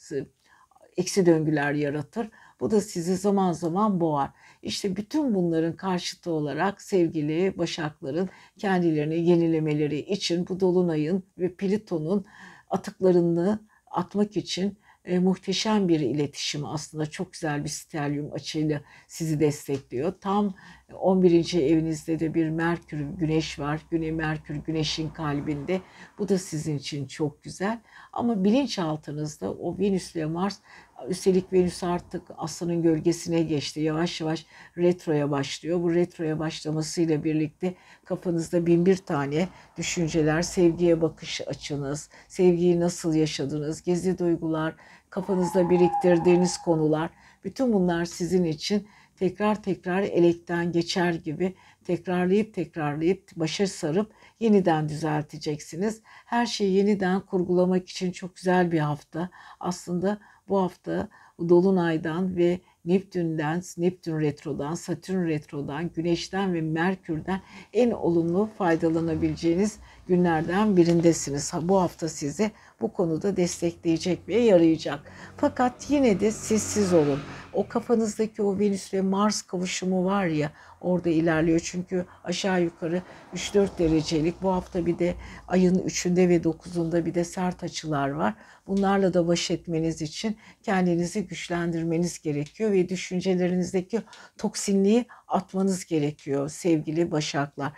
[0.98, 2.30] eksi döngüler yaratır.
[2.60, 4.30] Bu da sizi zaman zaman boğar.
[4.62, 12.26] İşte bütün bunların karşıtı olarak sevgili başakların kendilerini yenilemeleri için bu dolunayın ve Plüton'un
[12.70, 13.60] atıklarını
[13.92, 20.14] atmak için e, muhteşem bir iletişim aslında çok güzel bir stelyum açıyla sizi destekliyor.
[20.22, 20.56] Tam
[20.94, 21.54] 11.
[21.54, 23.82] evinizde de bir Merkür Güneş var.
[23.92, 25.82] Güney Merkür Güneş'in kalbinde.
[26.20, 27.80] Bu da sizin için çok güzel.
[28.14, 30.60] Ama bilinçaltınızda o Venüs ile Mars
[31.08, 33.80] Üstelik Venüs artık Aslan'ın gölgesine geçti.
[33.80, 34.46] Yavaş yavaş
[34.78, 35.82] retroya başlıyor.
[35.82, 37.74] Bu retroya başlamasıyla birlikte
[38.06, 44.76] kafanızda bin bir tane düşünceler, sevgiye bakış açınız, sevgiyi nasıl yaşadınız, gezi duygular,
[45.10, 47.10] kafanızda biriktirdiğiniz konular,
[47.44, 56.02] bütün bunlar sizin için tekrar tekrar elekten geçer gibi tekrarlayıp tekrarlayıp başa sarıp yeniden düzelteceksiniz.
[56.26, 59.30] Her şeyi yeniden kurgulamak için çok güzel bir hafta.
[59.60, 61.10] Aslında bu hafta
[61.50, 67.42] Dolunay'dan ve Neptün'den, Neptün retrodan, Satürn retrodan, Güneş'ten ve Merkür'den
[67.74, 71.52] en olumlu faydalanabileceğiniz günlerden birindesiniz.
[71.62, 75.00] Bu hafta sizi bu konuda destekleyecek ve yarayacak.
[75.38, 77.20] Fakat yine de sessiz olun.
[77.54, 81.60] O kafanızdaki o Venüs ve Mars kavuşumu var ya orada ilerliyor.
[81.60, 83.02] Çünkü aşağı yukarı
[83.36, 85.16] 3-4 derecelik bu hafta bir de
[85.48, 88.34] ayın 3'ünde ve 9'unda bir de sert açılar var.
[88.68, 94.02] Bunlarla da baş etmeniz için kendinizi güçlendirmeniz gerekiyor ve düşüncelerinizdeki
[94.38, 97.74] toksinliği atmanız gerekiyor sevgili başaklar.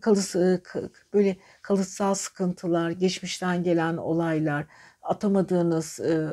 [0.00, 0.62] Kalısı,
[1.14, 4.66] böyle kalıtsal sıkıntılar, geçmişten gelen olaylar,
[5.02, 6.28] atamadığınız, e,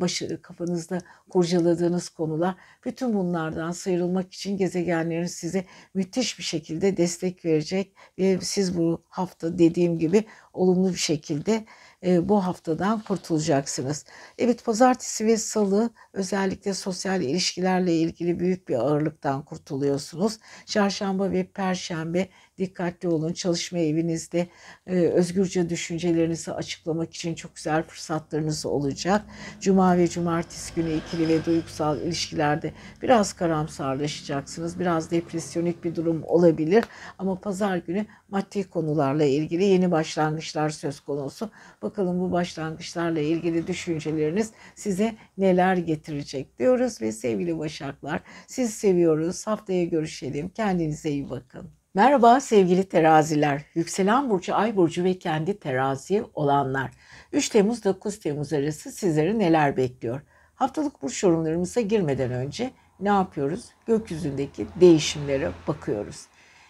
[0.00, 0.98] başı kafanızda
[1.30, 5.64] kurcaladığınız konular, bütün bunlardan sıyrılmak için gezegenlerin size
[5.94, 11.64] müthiş bir şekilde destek verecek ve siz bu hafta dediğim gibi olumlu bir şekilde
[12.06, 14.04] e, bu haftadan kurtulacaksınız.
[14.38, 20.38] Evet pazartesi ve salı özellikle sosyal ilişkilerle ilgili büyük bir ağırlıktan kurtuluyorsunuz.
[20.66, 22.28] Çarşamba ve perşembe
[22.60, 23.32] dikkatli olun.
[23.32, 24.46] Çalışma evinizde
[24.86, 29.22] e, özgürce düşüncelerinizi açıklamak için çok güzel fırsatlarınız olacak.
[29.60, 34.80] Cuma ve cumartesi günü ikili ve duygusal ilişkilerde biraz karamsarlaşacaksınız.
[34.80, 36.84] Biraz depresyonik bir durum olabilir.
[37.18, 41.50] Ama pazar günü maddi konularla ilgili yeni başlangıçlar söz konusu.
[41.82, 49.46] Bakalım bu başlangıçlarla ilgili düşünceleriniz size neler getirecek diyoruz ve sevgili Başaklar siz seviyoruz.
[49.46, 50.48] Haftaya görüşelim.
[50.48, 51.79] Kendinize iyi bakın.
[51.94, 53.62] Merhaba sevgili teraziler.
[53.74, 56.90] Yükselen burcu, ay burcu ve kendi terazi olanlar.
[57.32, 60.20] 3 Temmuz 9 Temmuz arası sizleri neler bekliyor?
[60.54, 63.64] Haftalık burç yorumlarımıza girmeden önce ne yapıyoruz?
[63.86, 66.26] Gökyüzündeki değişimlere bakıyoruz.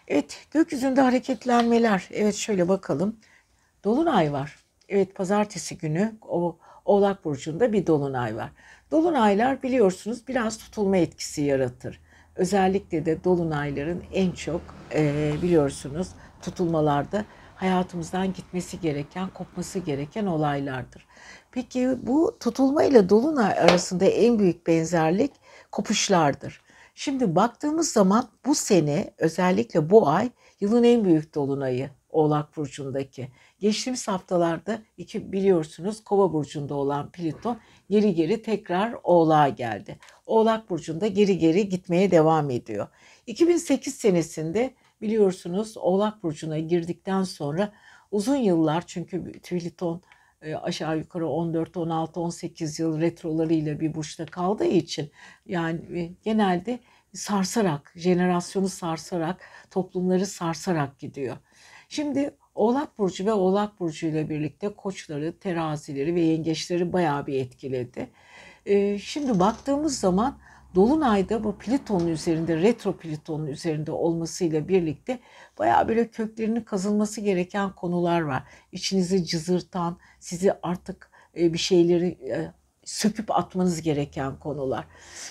[0.08, 2.08] Evet, gökyüzünde hareketlenmeler.
[2.12, 3.16] Evet şöyle bakalım.
[3.84, 4.58] Dolunay var.
[4.88, 8.50] Evet, pazartesi günü o Oğlak burcunda bir dolunay var.
[8.90, 12.00] Dolunaylar biliyorsunuz biraz tutulma etkisi yaratır.
[12.40, 14.60] Özellikle de dolunayların en çok
[14.94, 16.08] e, biliyorsunuz
[16.42, 17.24] tutulmalarda
[17.56, 21.06] hayatımızdan gitmesi gereken, kopması gereken olaylardır.
[21.52, 25.32] Peki bu tutulma ile dolunay arasında en büyük benzerlik
[25.72, 26.60] kopuşlardır.
[26.94, 33.28] Şimdi baktığımız zaman bu sene özellikle bu ay yılın en büyük dolunayı Oğlak Burcu'ndaki.
[33.60, 37.58] Geçtiğimiz haftalarda iki biliyorsunuz Kova Burcu'nda olan Plüton
[37.90, 39.98] geri geri tekrar Oğlak'a geldi.
[40.30, 42.88] Oğlak Burcu'nda geri geri gitmeye devam ediyor.
[43.26, 47.72] 2008 senesinde biliyorsunuz Oğlak Burcu'na girdikten sonra
[48.10, 50.02] uzun yıllar çünkü Plüton
[50.42, 55.10] e, aşağı yukarı 14, 16, 18 yıl retrolarıyla bir burçta kaldığı için
[55.46, 56.78] yani e, genelde
[57.14, 59.40] sarsarak, jenerasyonu sarsarak,
[59.70, 61.36] toplumları sarsarak gidiyor.
[61.88, 68.10] Şimdi Oğlak Burcu ve Oğlak Burcu ile birlikte koçları, terazileri ve yengeçleri bayağı bir etkiledi.
[68.70, 70.38] Ee, şimdi baktığımız zaman
[70.74, 75.20] Dolunay'da bu Plüton'un üzerinde, retro Plüton'un üzerinde olmasıyla birlikte
[75.58, 78.42] bayağı böyle köklerinin kazılması gereken konular var.
[78.72, 82.52] İçinizi cızırtan, sizi artık e, bir şeyleri e,
[82.84, 84.84] söküp atmanız gereken konular.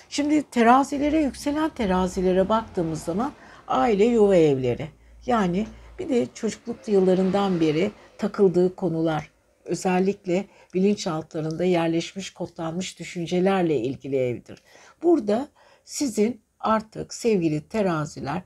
[0.10, 3.32] Şimdi terazilere, yükselen terazilere baktığımız zaman
[3.67, 4.88] aile yuva evleri.
[5.25, 5.67] Yani
[5.99, 9.32] bir de çocukluk yıllarından beri takıldığı konular,
[9.69, 14.62] özellikle bilinçaltlarında yerleşmiş, kodlanmış düşüncelerle ilgili evdir.
[15.03, 15.47] Burada
[15.84, 18.41] sizin artık sevgili teraziler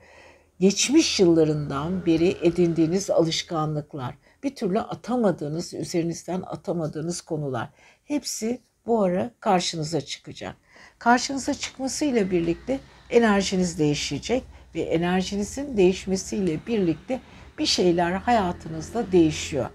[0.60, 7.70] geçmiş yıllarından beri edindiğiniz alışkanlıklar, bir türlü atamadığınız, üzerinizden atamadığınız konular
[8.06, 10.56] hepsi bu ara karşınıza çıkacak.
[11.00, 14.44] Karşınıza çıkmasıyla birlikte enerjiniz değişecek
[14.76, 17.20] ve enerjinizin değişmesiyle birlikte
[17.60, 19.70] bir şeyler hayatınızda değişiyor.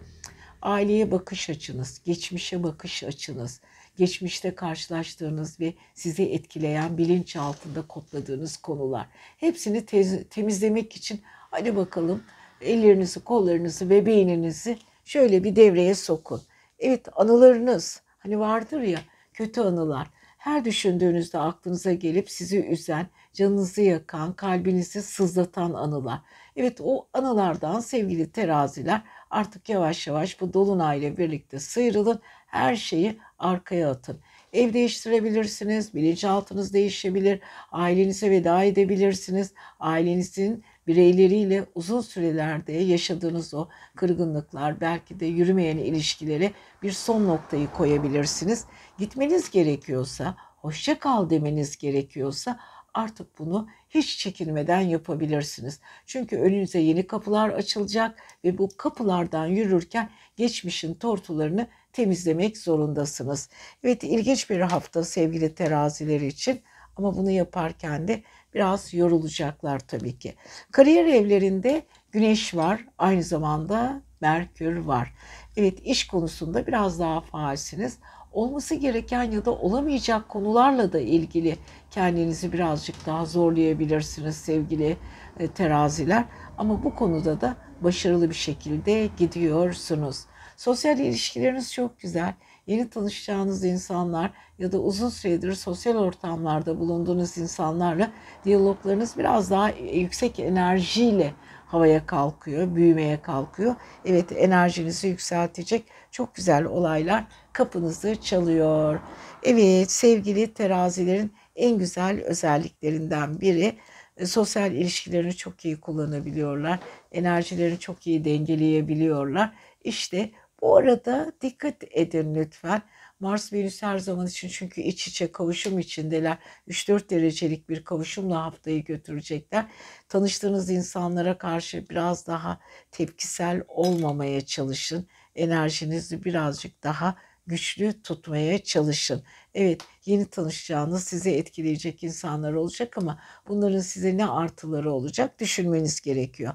[0.63, 3.61] Aileye bakış açınız, geçmişe bakış açınız,
[3.97, 9.07] geçmişte karşılaştığınız ve sizi etkileyen bilinç altında kodladığınız konular.
[9.37, 12.23] Hepsini te- temizlemek için hadi bakalım
[12.61, 16.43] ellerinizi, kollarınızı ve beyninizi şöyle bir devreye sokun.
[16.79, 19.01] Evet anılarınız hani vardır ya
[19.35, 20.11] kötü anılar.
[20.39, 26.21] Her düşündüğünüzde aklınıza gelip sizi üzen, canınızı yakan, kalbinizi sızlatan anılar.
[26.57, 32.21] Evet o anılardan sevgili teraziler artık yavaş yavaş bu dolunayla birlikte sıyrılın.
[32.47, 34.21] Her şeyi arkaya atın.
[34.53, 37.41] Ev değiştirebilirsiniz, bilinçaltınız değişebilir,
[37.73, 39.53] ailenize veda edebilirsiniz.
[39.81, 46.53] Ailenizin bireyleriyle uzun sürelerde yaşadığınız o kırgınlıklar, belki de yürümeyen ilişkileri
[46.83, 48.65] bir son noktayı koyabilirsiniz.
[48.99, 52.61] Gitmeniz gerekiyorsa, hoşça kal demeniz gerekiyorsa
[52.99, 55.81] artık bunu hiç çekinmeden yapabilirsiniz.
[56.07, 63.49] Çünkü önünüze yeni kapılar açılacak ve bu kapılardan yürürken geçmişin tortularını temizlemek zorundasınız.
[63.85, 66.61] Evet ilginç bir hafta sevgili teraziler için
[66.97, 68.23] ama bunu yaparken de
[68.55, 70.35] biraz yorulacaklar tabii ki.
[70.73, 71.83] Kariyer evlerinde
[72.13, 75.15] Güneş var, aynı zamanda Merkür var.
[75.57, 77.99] Evet iş konusunda biraz daha faalsiniz.
[78.33, 81.57] Olması gereken ya da olamayacak konularla da ilgili
[81.91, 84.97] kendinizi birazcık daha zorlayabilirsiniz sevgili
[85.39, 86.25] e, teraziler.
[86.59, 90.25] Ama bu konuda da başarılı bir şekilde gidiyorsunuz.
[90.57, 92.35] Sosyal ilişkileriniz çok güzel.
[92.67, 98.11] Yeni tanışacağınız insanlar ya da uzun süredir sosyal ortamlarda bulunduğunuz insanlarla
[98.45, 101.35] diyaloglarınız biraz daha yüksek enerjiyle
[101.69, 103.75] havaya kalkıyor, büyümeye kalkıyor.
[104.05, 109.01] Evet enerjinizi yükseltecek çok güzel olaylar kapınızı çalıyor.
[109.43, 113.79] Evet sevgili terazilerin en güzel özelliklerinden biri
[114.17, 116.79] e, sosyal ilişkilerini çok iyi kullanabiliyorlar.
[117.13, 119.55] Enerjilerini çok iyi dengeleyebiliyorlar.
[119.85, 120.31] İşte
[120.63, 122.83] bu arada dikkat edin lütfen.
[123.21, 126.39] Mars Venüs her zaman için çünkü iç içe kavuşum içindeler.
[126.69, 129.67] 3-4 derecelik bir kavuşumla haftayı götürecekler.
[130.09, 132.61] Tanıştığınız insanlara karşı biraz daha
[132.91, 135.07] tepkisel olmamaya çalışın.
[135.35, 137.17] Enerjinizi birazcık daha
[137.47, 139.23] güçlü tutmaya çalışın.
[139.55, 146.55] Evet yeni tanışacağınız sizi etkileyecek insanlar olacak ama bunların size ne artıları olacak düşünmeniz gerekiyor.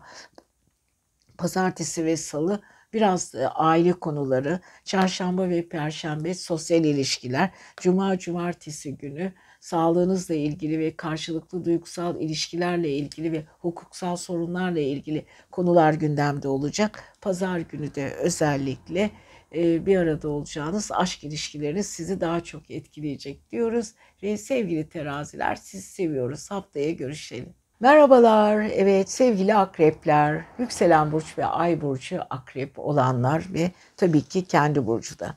[1.38, 2.61] Pazartesi ve salı
[2.94, 7.50] biraz e, aile konuları, çarşamba ve perşembe sosyal ilişkiler,
[7.82, 15.94] cuma cumartesi günü sağlığınızla ilgili ve karşılıklı duygusal ilişkilerle ilgili ve hukuksal sorunlarla ilgili konular
[15.94, 17.04] gündemde olacak.
[17.22, 19.12] Pazar günü de özellikle
[19.56, 23.94] e, bir arada olacağınız aşk ilişkileriniz sizi daha çok etkileyecek diyoruz.
[24.24, 26.52] Ve sevgili teraziler sizi seviyoruz.
[26.52, 27.62] Haftaya görüşelim.
[27.84, 34.88] Merhabalar, evet sevgili akrepler, yükselen burç ve ay burcu akrep olanlar ve tabii ki kendi
[34.88, 35.36] burcu da.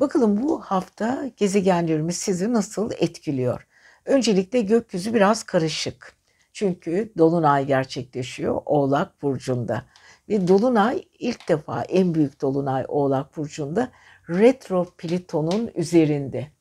[0.00, 3.66] Bakalım bu hafta gezegenlerimiz sizi nasıl etkiliyor?
[4.04, 6.16] Öncelikle gökyüzü biraz karışık.
[6.52, 9.84] Çünkü dolunay gerçekleşiyor Oğlak burcunda.
[10.28, 13.88] Ve dolunay ilk defa en büyük dolunay Oğlak burcunda
[14.28, 16.53] retro Plüton'un üzerinde.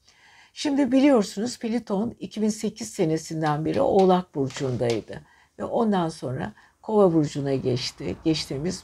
[0.56, 5.22] Şimdi biliyorsunuz Plüton 2008 senesinden beri Oğlak Burcu'ndaydı.
[5.60, 8.16] Ve ondan sonra Kova Burcu'na geçti.
[8.24, 8.84] Geçtiğimiz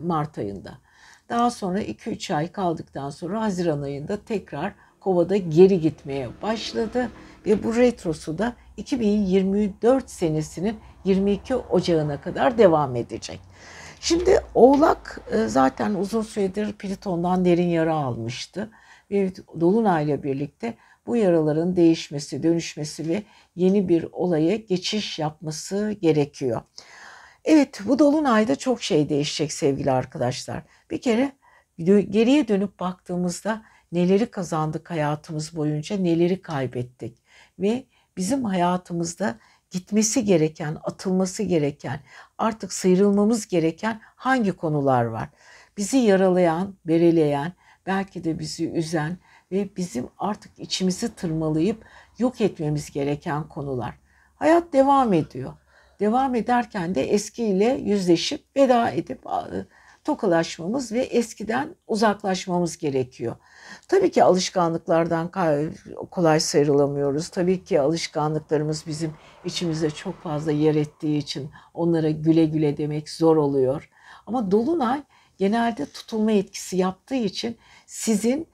[0.00, 0.78] Mart ayında.
[1.28, 7.10] Daha sonra 2-3 ay kaldıktan sonra Haziran ayında tekrar Kova'da geri gitmeye başladı.
[7.46, 13.40] Ve bu retrosu da 2024 senesinin 22 Ocağı'na kadar devam edecek.
[14.00, 18.70] Şimdi Oğlak e, zaten uzun süredir Plüton'dan derin yara almıştı.
[19.10, 20.74] Ve Dolunay'la birlikte
[21.08, 23.22] bu yaraların değişmesi, dönüşmesi ve
[23.56, 26.62] yeni bir olaya geçiş yapması gerekiyor.
[27.44, 30.62] Evet bu dolunayda çok şey değişecek sevgili arkadaşlar.
[30.90, 31.32] Bir kere
[32.10, 37.18] geriye dönüp baktığımızda neleri kazandık hayatımız boyunca, neleri kaybettik
[37.58, 37.84] ve
[38.16, 39.38] bizim hayatımızda
[39.70, 42.00] gitmesi gereken, atılması gereken,
[42.38, 45.28] artık sıyrılmamız gereken hangi konular var?
[45.76, 47.52] Bizi yaralayan, bereleyen,
[47.86, 49.18] belki de bizi üzen,
[49.52, 51.84] ve bizim artık içimizi tırmalayıp
[52.18, 53.94] yok etmemiz gereken konular.
[54.36, 55.52] Hayat devam ediyor.
[56.00, 59.26] Devam ederken de eskiyle yüzleşip veda edip
[60.04, 63.36] tokalaşmamız ve eskiden uzaklaşmamız gerekiyor.
[63.88, 65.30] Tabii ki alışkanlıklardan
[66.10, 67.28] kolay sıyrılamıyoruz.
[67.28, 69.12] Tabii ki alışkanlıklarımız bizim
[69.44, 73.90] içimizde çok fazla yer ettiği için onlara güle güle demek zor oluyor.
[74.26, 75.02] Ama dolunay
[75.38, 78.48] genelde tutulma etkisi yaptığı için sizin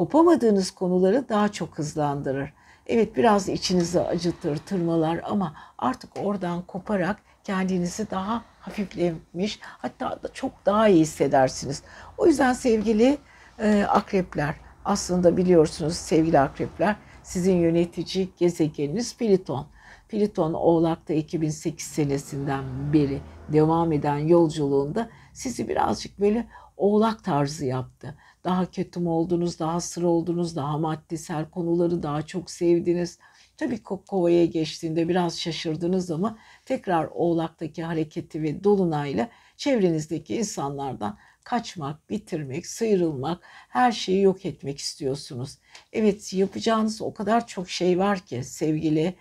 [0.00, 2.52] kopamadığınız konuları daha çok hızlandırır.
[2.86, 10.52] Evet biraz içinizi acıtır, tırmalar ama artık oradan koparak kendinizi daha hafiflemiş hatta da çok
[10.66, 11.82] daha iyi hissedersiniz.
[12.18, 13.18] O yüzden sevgili
[13.58, 19.66] e, akrepler aslında biliyorsunuz sevgili akrepler sizin yönetici gezegeniniz Plüton.
[20.08, 26.46] Plüton Oğlak'ta 2008 senesinden beri devam eden yolculuğunda sizi birazcık böyle
[26.76, 28.14] oğlak tarzı yaptı.
[28.44, 33.18] Daha kötü mü oldunuz, daha sıra oldunuz, daha maddesel konuları daha çok sevdiniz.
[33.56, 42.66] Tabii kovaya geçtiğinde biraz şaşırdınız ama tekrar oğlaktaki hareketi ve dolunayla çevrenizdeki insanlardan kaçmak, bitirmek,
[42.66, 45.58] sıyrılmak, her şeyi yok etmek istiyorsunuz.
[45.92, 49.14] Evet yapacağınız o kadar çok şey var ki sevgili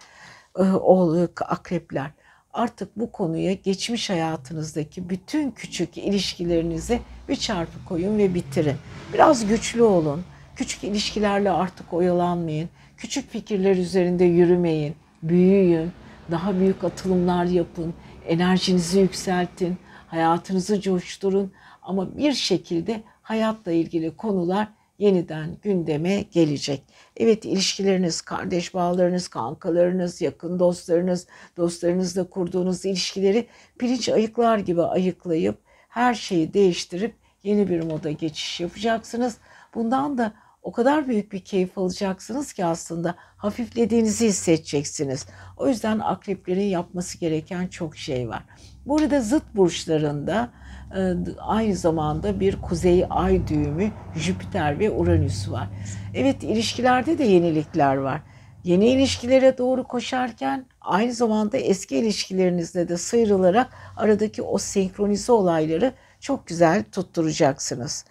[0.57, 2.11] e, oğlak akrepler.
[2.53, 6.99] Artık bu konuya geçmiş hayatınızdaki bütün küçük ilişkilerinizi
[7.29, 8.75] bir çarpı koyun ve bitirin.
[9.13, 10.23] Biraz güçlü olun.
[10.55, 12.69] Küçük ilişkilerle artık oyalanmayın.
[12.97, 14.95] Küçük fikirler üzerinde yürümeyin.
[15.23, 15.91] Büyüyün.
[16.31, 17.93] Daha büyük atılımlar yapın.
[18.27, 19.77] Enerjinizi yükseltin.
[20.07, 21.51] Hayatınızı coşturun.
[21.81, 24.67] Ama bir şekilde hayatla ilgili konular
[24.99, 26.83] yeniden gündeme gelecek.
[27.17, 31.27] Evet ilişkileriniz, kardeş bağlarınız, kankalarınız, yakın dostlarınız,
[31.57, 33.47] dostlarınızla kurduğunuz ilişkileri
[33.79, 35.57] pirinç ayıklar gibi ayıklayıp
[35.89, 39.37] her şeyi değiştirip yeni bir moda geçiş yapacaksınız.
[39.75, 40.33] Bundan da
[40.63, 45.25] o kadar büyük bir keyif alacaksınız ki aslında hafiflediğinizi hissedeceksiniz.
[45.57, 48.43] O yüzden akreplerin yapması gereken çok şey var.
[48.85, 50.49] Burada zıt burçlarında
[50.95, 55.67] e, aynı zamanda bir kuzey ay düğümü Jüpiter ve Uranüs var.
[56.13, 58.21] Evet ilişkilerde de yenilikler var.
[58.63, 66.47] Yeni ilişkilere doğru koşarken aynı zamanda eski ilişkilerinizde de sıyrılarak aradaki o senkronize olayları çok
[66.47, 68.05] güzel tutturacaksınız.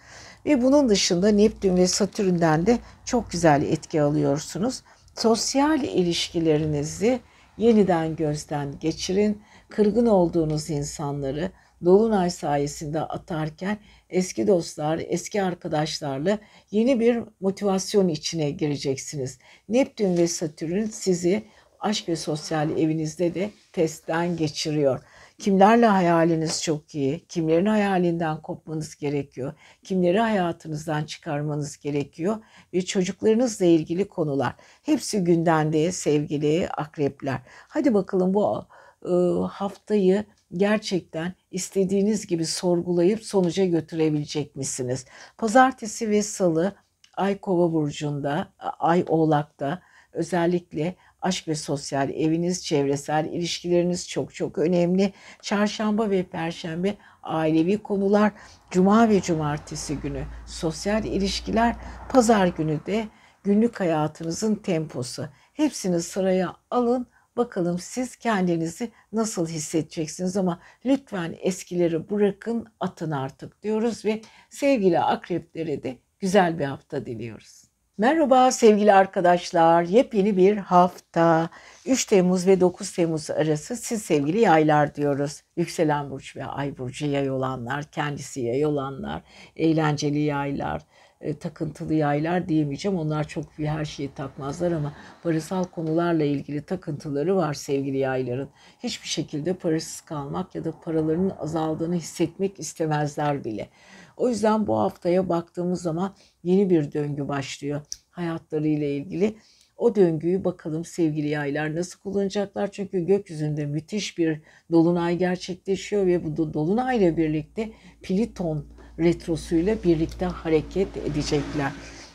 [0.45, 4.81] Ve bunun dışında Neptün ve Satürn'den de çok güzel etki alıyorsunuz.
[5.15, 7.19] Sosyal ilişkilerinizi
[7.57, 9.41] yeniden gözden geçirin.
[9.69, 11.51] Kırgın olduğunuz insanları
[11.85, 13.77] Dolunay sayesinde atarken
[14.09, 16.39] eski dostlar, eski arkadaşlarla
[16.71, 19.39] yeni bir motivasyon içine gireceksiniz.
[19.69, 21.43] Neptün ve Satürn sizi
[21.79, 25.03] aşk ve sosyal evinizde de testten geçiriyor.
[25.39, 29.53] Kimlerle hayaliniz çok iyi, kimlerin hayalinden kopmanız gerekiyor,
[29.83, 32.37] kimleri hayatınızdan çıkarmanız gerekiyor
[32.73, 34.55] ve çocuklarınızla ilgili konular.
[34.83, 37.39] Hepsi gündemde sevgili akrepler.
[37.67, 38.65] Hadi bakalım bu
[39.05, 39.11] e,
[39.47, 45.05] haftayı gerçekten istediğiniz gibi sorgulayıp sonuca götürebilecek misiniz?
[45.37, 46.75] Pazartesi ve salı
[47.13, 49.81] Ay Kova burcunda, Ay Oğlak'ta
[50.13, 55.13] özellikle aşk ve sosyal eviniz, çevresel ilişkileriniz çok çok önemli.
[55.41, 58.31] Çarşamba ve perşembe ailevi konular,
[58.71, 61.75] cuma ve cumartesi günü sosyal ilişkiler,
[62.09, 63.07] pazar günü de
[63.43, 65.29] günlük hayatınızın temposu.
[65.53, 67.07] Hepsini sıraya alın
[67.39, 75.83] Bakalım siz kendinizi nasıl hissedeceksiniz ama lütfen eskileri bırakın atın artık diyoruz ve sevgili akreplere
[75.83, 77.68] de güzel bir hafta diliyoruz.
[77.99, 79.83] Merhaba sevgili arkadaşlar.
[79.83, 81.49] Yepyeni bir hafta.
[81.85, 85.41] 3 Temmuz ve 9 Temmuz arası siz sevgili yaylar diyoruz.
[85.57, 89.21] Yükselen burç ve ay burcu yay olanlar, kendisi yay olanlar,
[89.55, 90.81] eğlenceli yaylar,
[91.21, 92.97] e, takıntılı yaylar diyemeyeceğim.
[92.97, 94.93] Onlar çok bir her şeyi takmazlar ama
[95.23, 98.49] parasal konularla ilgili takıntıları var sevgili yayların.
[98.83, 103.69] Hiçbir şekilde parasız kalmak ya da paralarının azaldığını hissetmek istemezler bile.
[104.17, 106.13] O yüzden bu haftaya baktığımız zaman
[106.43, 107.81] yeni bir döngü başlıyor
[108.11, 109.35] hayatlarıyla ilgili.
[109.77, 112.71] O döngüyü bakalım sevgili yaylar nasıl kullanacaklar?
[112.71, 117.69] Çünkü gökyüzünde müthiş bir dolunay gerçekleşiyor ve bu dolunayla birlikte
[118.01, 118.65] Pliton
[118.99, 121.71] retrosuyla birlikte hareket edecekler.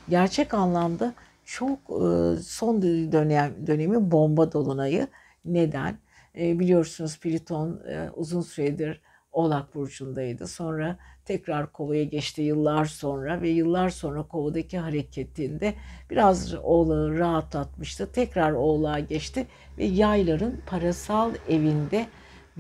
[0.09, 1.15] Gerçek anlamda
[1.45, 5.09] çok e, son dönem dönemi bomba dolunayı.
[5.45, 5.99] Neden?
[6.39, 9.01] E, biliyorsunuz Pliton e, uzun süredir
[9.35, 10.47] Oğlak burcundaydı.
[10.47, 15.75] Sonra tekrar Kova'ya geçti yıllar sonra ve yıllar sonra Kova'daki hareketinde
[16.11, 18.13] biraz Oğlak'ı rahatlatmıştı.
[18.13, 19.47] Tekrar Oğlak'a geçti
[19.79, 22.07] ve yayların parasal evinde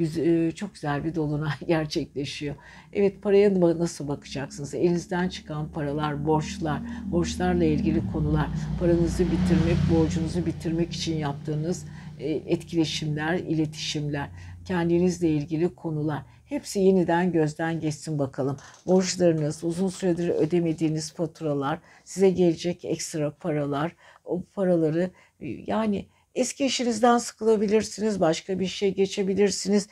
[0.00, 2.54] e, çok güzel bir dolunay gerçekleşiyor.
[2.92, 4.74] Evet paraya nasıl bakacaksınız?
[4.74, 8.48] Elinizden çıkan paralar, borçlar, borçlarla ilgili konular,
[8.80, 11.86] paranızı bitirmek, borcunuzu bitirmek için yaptığınız
[12.18, 14.28] e, etkileşimler, iletişimler,
[14.64, 16.22] kendinizle ilgili konular.
[16.54, 18.56] Hepsi yeniden gözden geçsin bakalım.
[18.86, 27.18] Borçlarınız, uzun süredir ödemediğiniz faturalar, size gelecek ekstra paralar, o paraları e, yani Eski işinizden
[27.18, 29.88] sıkılabilirsiniz, başka bir şey geçebilirsiniz.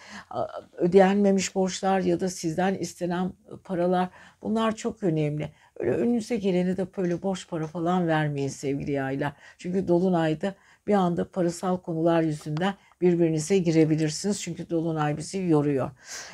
[0.72, 3.32] Ödeyenmemiş borçlar ya da sizden istenen
[3.64, 4.08] paralar
[4.42, 5.52] bunlar çok önemli.
[5.76, 9.32] Öyle önünüze geleni de böyle borç para falan vermeyin sevgili yaylar.
[9.58, 10.54] Çünkü Dolunay'da
[10.86, 14.42] bir anda parasal konular yüzünden birbirinize girebilirsiniz.
[14.42, 15.90] Çünkü Dolunay bizi yoruyor.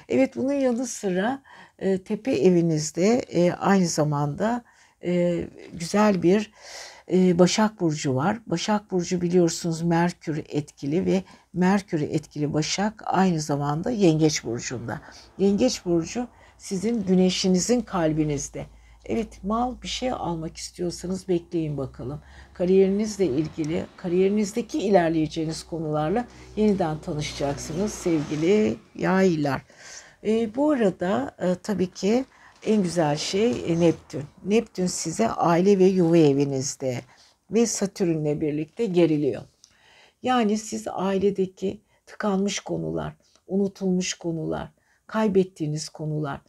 [0.08, 1.42] Evet bunun yanı sıra
[1.78, 4.64] e, tepe evinizde e, aynı zamanda
[5.04, 6.50] e, güzel bir
[7.12, 8.38] ee, Başak Burcu var.
[8.46, 15.00] Başak Burcu biliyorsunuz Merkür etkili ve Merkür etkili Başak aynı zamanda Yengeç Burcu'nda.
[15.38, 18.66] Yengeç Burcu sizin güneşinizin kalbinizde.
[19.08, 22.22] Evet mal bir şey almak istiyorsanız bekleyin bakalım.
[22.54, 26.24] Kariyerinizle ilgili, kariyerinizdeki ilerleyeceğiniz konularla
[26.56, 29.62] yeniden tanışacaksınız sevgili yaylar.
[30.26, 32.24] E, bu arada e, tabii ki
[32.66, 34.24] en güzel şey e, Neptün.
[34.44, 37.00] Neptün size aile ve yuva evinizde
[37.50, 39.42] ve Satürn'le birlikte geriliyor.
[40.22, 43.12] Yani siz ailedeki tıkanmış konular,
[43.46, 44.72] unutulmuş konular,
[45.06, 46.40] kaybettiğiniz konular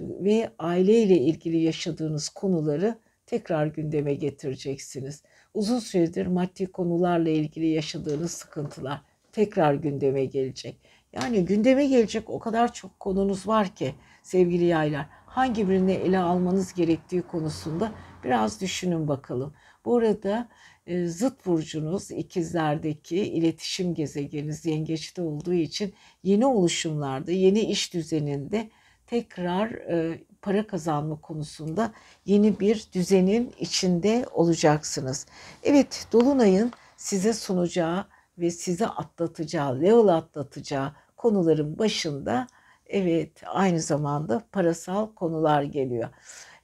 [0.00, 5.22] ve aileyle ilgili yaşadığınız konuları tekrar gündeme getireceksiniz.
[5.54, 10.80] Uzun süredir maddi konularla ilgili yaşadığınız sıkıntılar tekrar gündeme gelecek.
[11.12, 15.06] Yani gündeme gelecek o kadar çok konunuz var ki sevgili yaylar.
[15.26, 17.92] Hangi birini ele almanız gerektiği konusunda
[18.24, 19.54] biraz düşünün bakalım.
[19.84, 20.48] Bu arada
[20.86, 28.70] e, zıt burcunuz ikizlerdeki iletişim gezegeniniz yengeçte olduğu için yeni oluşumlarda, yeni iş düzeninde
[29.10, 31.92] tekrar e, para kazanma konusunda
[32.26, 35.26] yeni bir düzenin içinde olacaksınız.
[35.62, 38.06] Evet, Dolunay'ın size sunacağı
[38.38, 42.46] ve size atlatacağı, level atlatacağı konuların başında
[42.86, 46.08] evet aynı zamanda parasal konular geliyor.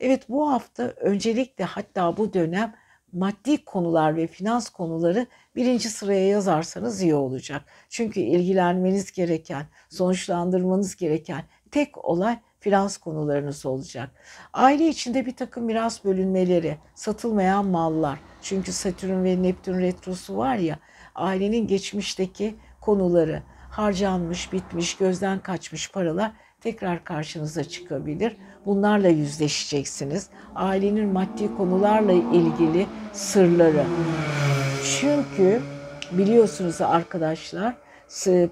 [0.00, 2.74] Evet bu hafta öncelikle hatta bu dönem
[3.12, 5.26] maddi konular ve finans konuları
[5.56, 7.62] birinci sıraya yazarsanız iyi olacak.
[7.88, 11.44] Çünkü ilgilenmeniz gereken, sonuçlandırmanız gereken
[11.74, 14.10] tek olay finans konularınız olacak.
[14.52, 18.18] Aile içinde bir takım miras bölünmeleri, satılmayan mallar.
[18.42, 20.78] Çünkü Satürn ve Neptün retrosu var ya,
[21.14, 28.36] ailenin geçmişteki konuları, harcanmış, bitmiş, gözden kaçmış paralar tekrar karşınıza çıkabilir.
[28.66, 30.28] Bunlarla yüzleşeceksiniz.
[30.54, 33.84] Ailenin maddi konularla ilgili sırları.
[35.00, 35.62] Çünkü
[36.12, 37.74] biliyorsunuz arkadaşlar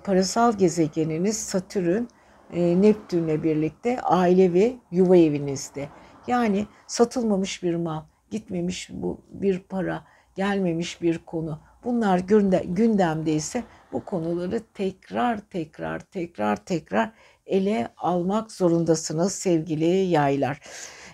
[0.05, 2.05] parasal gezegeniniz Satürn
[2.53, 5.89] Neptün'le birlikte aile ve yuva evinizde.
[6.27, 11.61] Yani satılmamış bir mal, gitmemiş bu bir para, gelmemiş bir konu.
[11.85, 12.19] Bunlar
[12.65, 17.13] gündemde ise bu konuları tekrar tekrar tekrar tekrar
[17.47, 20.61] ele almak zorundasınız sevgili yaylar.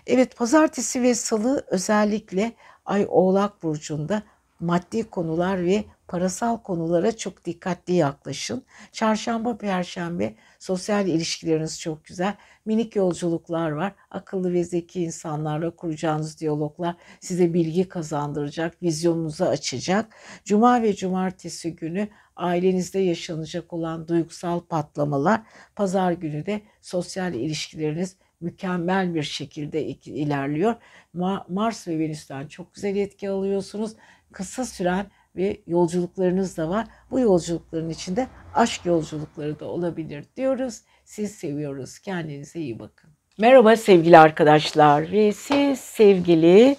[0.07, 2.51] Evet pazartesi ve salı özellikle
[2.85, 4.23] Ay Oğlak Burcu'nda
[4.59, 8.63] maddi konular ve parasal konulara çok dikkatli yaklaşın.
[8.91, 12.35] Çarşamba, perşembe sosyal ilişkileriniz çok güzel.
[12.65, 13.93] Minik yolculuklar var.
[14.11, 20.15] Akıllı ve zeki insanlarla kuracağınız diyaloglar size bilgi kazandıracak, vizyonunuzu açacak.
[20.45, 25.41] Cuma ve cumartesi günü ailenizde yaşanacak olan duygusal patlamalar,
[25.75, 30.75] pazar günü de sosyal ilişkileriniz mükemmel bir şekilde ilerliyor.
[31.47, 33.95] Mars ve Venüs'ten çok güzel etki alıyorsunuz.
[34.31, 36.87] Kısa süren ve yolculuklarınız da var.
[37.11, 40.81] Bu yolculukların içinde aşk yolculukları da olabilir diyoruz.
[41.05, 41.99] Siz seviyoruz.
[41.99, 43.09] Kendinize iyi bakın.
[43.37, 46.75] Merhaba sevgili arkadaşlar ve siz sevgili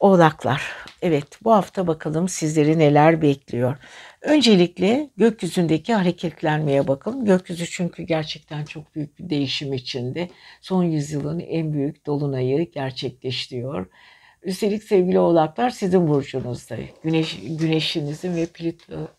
[0.00, 0.62] oğlaklar.
[1.02, 3.76] Evet bu hafta bakalım sizleri neler bekliyor.
[4.22, 7.24] Öncelikle gökyüzündeki hareketlenmeye bakalım.
[7.24, 10.28] Gökyüzü çünkü gerçekten çok büyük bir değişim içinde.
[10.60, 13.86] Son yüzyılın en büyük dolunayı gerçekleştiriyor.
[14.42, 16.76] Üstelik sevgili oğlaklar sizin burcunuzda.
[17.02, 18.46] Güneş, güneşinizin ve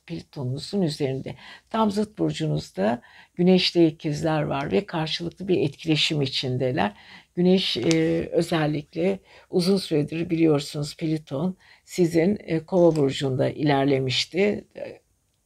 [0.08, 1.36] Plüton'unuzun üzerinde.
[1.70, 3.02] Tam zıt burcunuzda
[3.36, 6.94] güneşte ikizler var ve karşılıklı bir etkileşim içindeler.
[7.36, 9.20] Güneş e, özellikle
[9.50, 14.66] uzun süredir biliyorsunuz Plüton sizin e, kova burcunda ilerlemişti.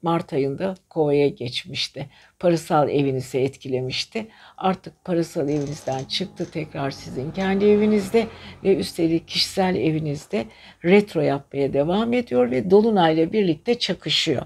[0.05, 2.09] Mart ayında kovaya geçmişti.
[2.39, 4.27] Parasal evinizi etkilemişti.
[4.57, 8.27] Artık parasal evinizden çıktı tekrar sizin kendi evinizde
[8.63, 10.45] ve üstelik kişisel evinizde
[10.85, 14.41] retro yapmaya devam ediyor ve dolunayla birlikte çakışıyor.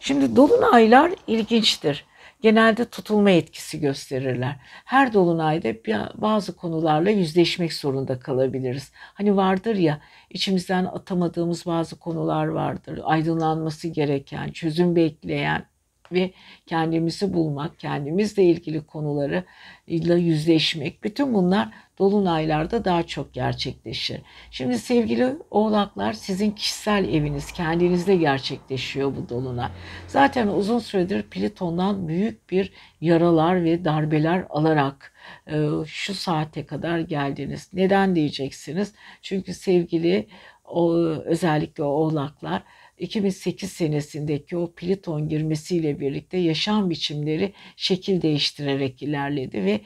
[0.00, 2.04] Şimdi dolunaylar ilginçtir
[2.42, 4.56] genelde tutulma etkisi gösterirler.
[4.84, 5.68] Her dolunayda
[6.14, 8.92] bazı konularla yüzleşmek zorunda kalabiliriz.
[8.94, 13.00] Hani vardır ya içimizden atamadığımız bazı konular vardır.
[13.04, 15.71] Aydınlanması gereken, çözüm bekleyen
[16.12, 16.30] ve
[16.66, 19.44] kendimizi bulmak, kendimizle ilgili konuları
[19.86, 21.04] ile yüzleşmek.
[21.04, 24.20] Bütün bunlar dolunaylarda daha çok gerçekleşir.
[24.50, 29.68] Şimdi sevgili oğlaklar sizin kişisel eviniz, kendinizde gerçekleşiyor bu dolunay.
[30.06, 35.12] Zaten uzun süredir Plüton'dan büyük bir yaralar ve darbeler alarak
[35.46, 37.70] e, şu saate kadar geldiniz.
[37.72, 38.94] Neden diyeceksiniz?
[39.22, 40.26] Çünkü sevgili
[40.64, 40.94] o,
[41.24, 42.62] özellikle oğlaklar
[43.02, 49.80] 2008 senesindeki o Plüton girmesiyle birlikte yaşam biçimleri şekil değiştirerek ilerledi ve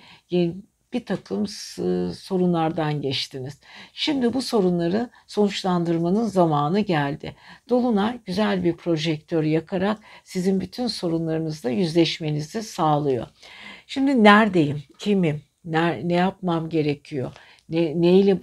[0.93, 1.47] bir takım
[2.15, 3.61] sorunlardan geçtiniz.
[3.93, 7.35] Şimdi bu sorunları sonuçlandırmanın zamanı geldi.
[7.69, 13.27] Dolunay güzel bir projektör yakarak sizin bütün sorunlarınızla yüzleşmenizi sağlıyor.
[13.87, 14.83] Şimdi neredeyim?
[14.99, 15.43] Kimim?
[15.65, 17.33] Ne, ne yapmam gerekiyor?
[17.69, 18.39] Ne, neyle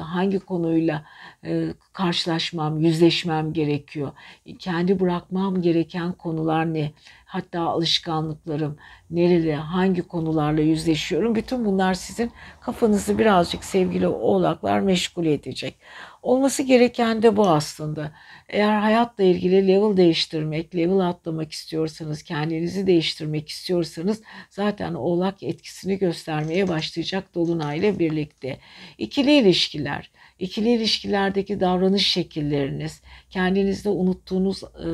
[0.00, 1.04] hangi konuyla
[1.44, 4.12] e, karşılaşmam, yüzleşmem gerekiyor.
[4.58, 6.90] Kendi bırakmam gereken konular ne?
[7.24, 8.76] Hatta alışkanlıklarım,
[9.10, 11.34] nerede, hangi konularla yüzleşiyorum.
[11.34, 15.76] Bütün bunlar sizin kafanızı birazcık sevgili oğlaklar meşgul edecek.
[16.22, 18.12] Olması gereken de bu aslında.
[18.48, 26.68] Eğer hayatla ilgili level değiştirmek, level atlamak istiyorsanız, kendinizi değiştirmek istiyorsanız zaten oğlak etkisini göstermeye
[26.68, 28.58] başlayacak Dolunay ile birlikte.
[28.98, 34.88] İkili ilişkiler, ikili ilişkilerdeki davranış şekilleriniz, kendinizde unuttuğunuz e,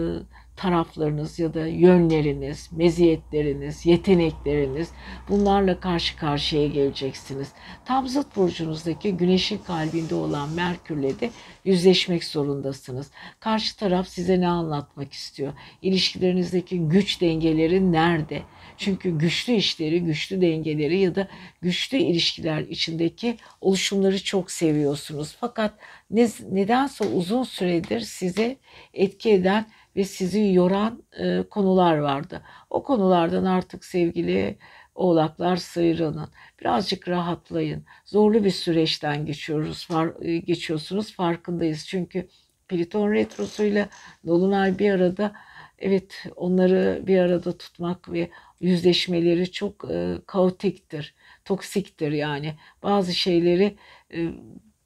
[0.61, 4.89] taraflarınız ya da yönleriniz, meziyetleriniz, yetenekleriniz
[5.29, 7.49] bunlarla karşı karşıya geleceksiniz.
[7.85, 11.31] Tam zıt burcunuzdaki güneşin kalbinde olan Merkürle de
[11.65, 13.11] yüzleşmek zorundasınız.
[13.41, 15.53] Karşı taraf size ne anlatmak istiyor?
[15.83, 18.43] İlişkilerinizdeki güç dengeleri nerede?
[18.77, 21.29] Çünkü güçlü işleri, güçlü dengeleri ya da
[21.63, 25.37] güçlü ilişkiler içindeki oluşumları çok seviyorsunuz.
[25.41, 25.75] Fakat
[26.11, 28.57] ne, nedense uzun süredir size
[28.95, 32.43] etki eden ve sizi yoran e, konular vardı.
[32.71, 34.59] O konulardan artık sevgili
[34.95, 36.29] oğlaklar sıyrılın.
[36.61, 37.85] Birazcık rahatlayın.
[38.05, 39.87] Zorlu bir süreçten geçiyoruz.
[39.87, 41.87] Far, e, geçiyorsunuz farkındayız.
[41.87, 42.29] Çünkü
[42.69, 43.89] Plüton retrosuyla
[44.27, 45.33] Dolunay bir arada
[45.79, 48.31] evet onları bir arada tutmak ve
[48.61, 51.15] yüzleşmeleri çok e, kaotiktir,
[51.45, 52.55] toksiktir yani.
[52.83, 53.77] Bazı şeyleri
[54.15, 54.29] e,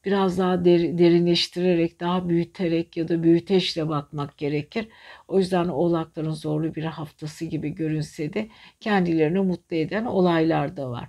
[0.05, 4.89] biraz daha der, derinleştirerek, daha büyüterek ya da büyüteçle bakmak gerekir.
[5.29, 8.49] O yüzden oğlakların zorlu bir haftası gibi görünse de
[8.81, 11.09] kendilerini mutlu eden olaylar da var.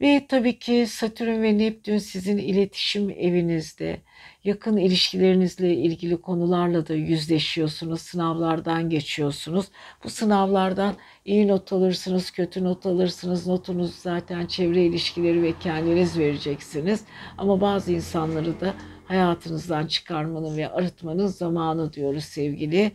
[0.00, 4.00] Ve tabii ki Satürn ve Neptün sizin iletişim evinizde,
[4.44, 9.66] yakın ilişkilerinizle ilgili konularla da yüzleşiyorsunuz, sınavlardan geçiyorsunuz.
[10.04, 10.94] Bu sınavlardan
[11.24, 13.46] iyi not alırsınız, kötü not alırsınız.
[13.46, 17.04] Notunuz zaten çevre ilişkileri ve kendiniz vereceksiniz.
[17.38, 18.74] Ama bazı insanları da
[19.04, 22.92] hayatınızdan çıkarmanın ve arıtmanın zamanı diyoruz sevgili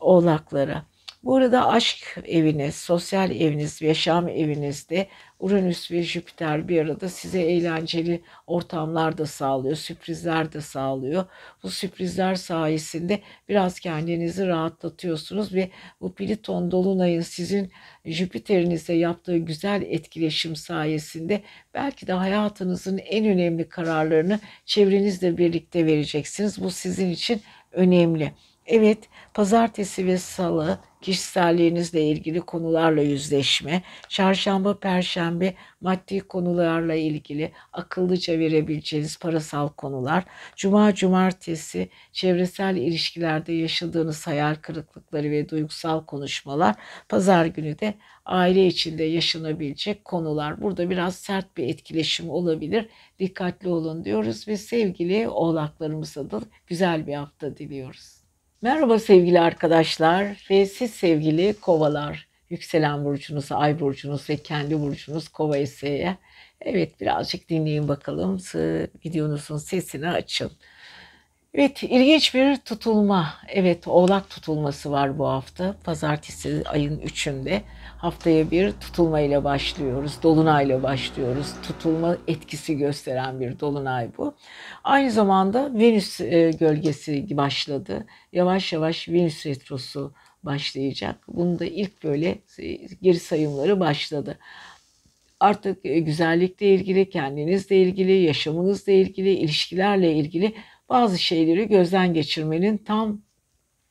[0.00, 0.92] oğlaklara.
[1.24, 5.08] Bu arada aşk eviniz, sosyal eviniz, yaşam evinizde
[5.42, 11.24] Uranüs ve Jüpiter bir arada size eğlenceli ortamlar da sağlıyor, sürprizler de sağlıyor.
[11.62, 15.70] Bu sürprizler sayesinde biraz kendinizi rahatlatıyorsunuz ve
[16.00, 17.72] bu Pliton Dolunay'ın sizin
[18.04, 21.42] Jüpiter'inize yaptığı güzel etkileşim sayesinde
[21.74, 26.62] belki de hayatınızın en önemli kararlarını çevrenizle birlikte vereceksiniz.
[26.62, 27.40] Bu sizin için
[27.72, 28.32] önemli.
[28.66, 39.18] Evet, pazartesi ve salı kişiselliğinizle ilgili konularla yüzleşme, çarşamba, perşembe maddi konularla ilgili akıllıca verebileceğiniz
[39.18, 40.24] parasal konular,
[40.56, 46.76] cuma, cumartesi çevresel ilişkilerde yaşadığınız hayal kırıklıkları ve duygusal konuşmalar,
[47.08, 47.94] pazar günü de
[48.24, 50.62] aile içinde yaşanabilecek konular.
[50.62, 52.88] Burada biraz sert bir etkileşim olabilir.
[53.18, 58.21] Dikkatli olun diyoruz ve sevgili oğlaklarımıza da güzel bir hafta diliyoruz.
[58.62, 65.56] Merhaba sevgili arkadaşlar ve siz sevgili kovalar, yükselen burcunuz, ay burcunuz ve kendi burcunuz kova
[65.56, 66.18] ise
[66.60, 68.38] evet birazcık dinleyin bakalım.
[69.06, 70.52] Videonuzun sesini açın.
[71.54, 73.34] Evet ilginç bir tutulma.
[73.48, 75.76] Evet oğlak tutulması var bu hafta.
[75.84, 77.60] Pazartesi ayın 3'ünde.
[77.98, 80.22] Haftaya bir tutulma ile başlıyoruz.
[80.22, 81.46] Dolunay ile başlıyoruz.
[81.62, 84.34] Tutulma etkisi gösteren bir dolunay bu.
[84.84, 88.06] Aynı zamanda Venüs e, gölgesi başladı.
[88.32, 91.16] Yavaş yavaş Venüs retrosu başlayacak.
[91.28, 92.38] Bunun da ilk böyle
[93.02, 94.38] geri sayımları başladı
[95.42, 100.54] artık e, güzellikle ilgili, kendinizle ilgili, yaşamınızla ilgili, ilişkilerle ilgili
[100.92, 103.22] bazı şeyleri gözden geçirmenin tam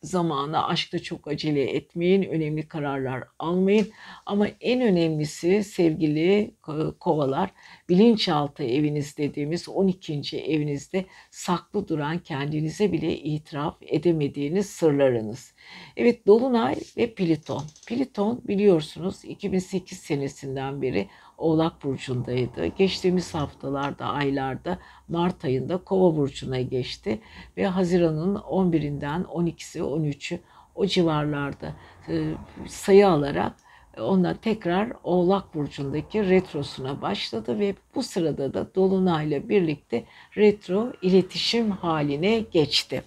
[0.03, 0.67] zamanı.
[0.67, 3.87] Aşkta çok acele etmeyin, önemli kararlar almayın.
[4.25, 6.55] Ama en önemlisi sevgili
[6.99, 7.51] kovalar,
[7.89, 10.37] bilinçaltı eviniz dediğimiz 12.
[10.37, 15.53] evinizde saklı duran kendinize bile itiraf edemediğiniz sırlarınız.
[15.97, 17.63] Evet Dolunay ve Pliton.
[17.87, 21.07] Pliton biliyorsunuz 2008 senesinden beri
[21.41, 22.65] Oğlak Burcu'ndaydı.
[22.65, 24.77] Geçtiğimiz haftalarda, aylarda
[25.07, 27.19] Mart ayında Kova Burcu'na geçti
[27.57, 30.39] ve Haziran'ın 11'inden 12'si, 13'ü
[30.75, 31.75] o civarlarda
[32.09, 32.23] e,
[32.67, 33.53] sayı alarak
[33.99, 40.03] ondan tekrar Oğlak Burcu'ndaki retrosuna başladı ve bu sırada da Dolunay'la birlikte
[40.37, 43.03] retro iletişim haline geçti.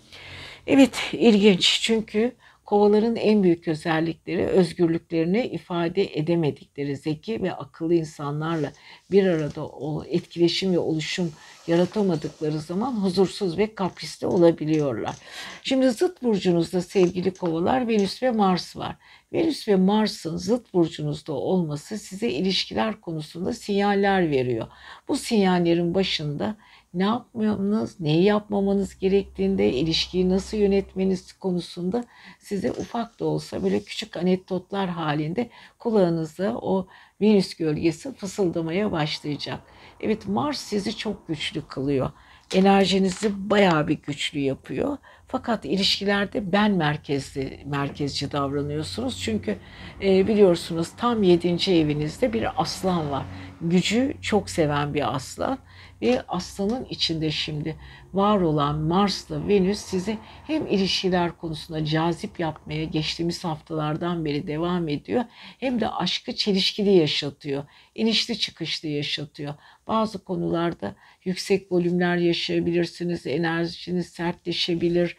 [0.67, 2.33] Evet ilginç çünkü
[2.65, 8.73] Kovaların en büyük özellikleri özgürlüklerini ifade edemedikleri zeki ve akıllı insanlarla
[9.11, 11.33] bir arada o etkileşim ve oluşum
[11.67, 15.15] yaratamadıkları zaman huzursuz ve kaprisli olabiliyorlar.
[15.63, 18.97] Şimdi zıt burcunuzda sevgili kovalar Venüs ve Mars var.
[19.33, 24.67] Venüs ve Mars'ın zıt burcunuzda olması size ilişkiler konusunda sinyaller veriyor.
[25.09, 26.57] Bu sinyallerin başında
[26.95, 32.05] ne yapmamanız, neyi yapmamanız gerektiğinde, ilişkiyi nasıl yönetmeniz konusunda
[32.39, 36.87] size ufak da olsa böyle küçük anekdotlar halinde kulağınızda o
[37.21, 39.61] Venüs gölgesi fısıldamaya başlayacak.
[40.01, 42.11] Evet Mars sizi çok güçlü kılıyor.
[42.55, 44.97] Enerjinizi bayağı bir güçlü yapıyor.
[45.29, 49.23] Fakat ilişkilerde ben merkezli, merkezci davranıyorsunuz.
[49.23, 49.57] Çünkü
[50.03, 51.73] e, biliyorsunuz tam 7.
[51.73, 53.25] evinizde bir aslan var.
[53.61, 55.59] Gücü çok seven bir aslan
[56.03, 57.77] ve aslanın içinde şimdi
[58.15, 65.25] var olan Mars'la Venüs sizi hem ilişkiler konusunda cazip yapmaya geçtiğimiz haftalardan beri devam ediyor
[65.59, 67.65] hem de aşkı çelişkili yaşatıyor.
[67.95, 69.55] İnişli çıkışlı yaşatıyor.
[69.87, 75.17] Bazı konularda yüksek volümler yaşayabilirsiniz, enerjiniz sertleşebilir,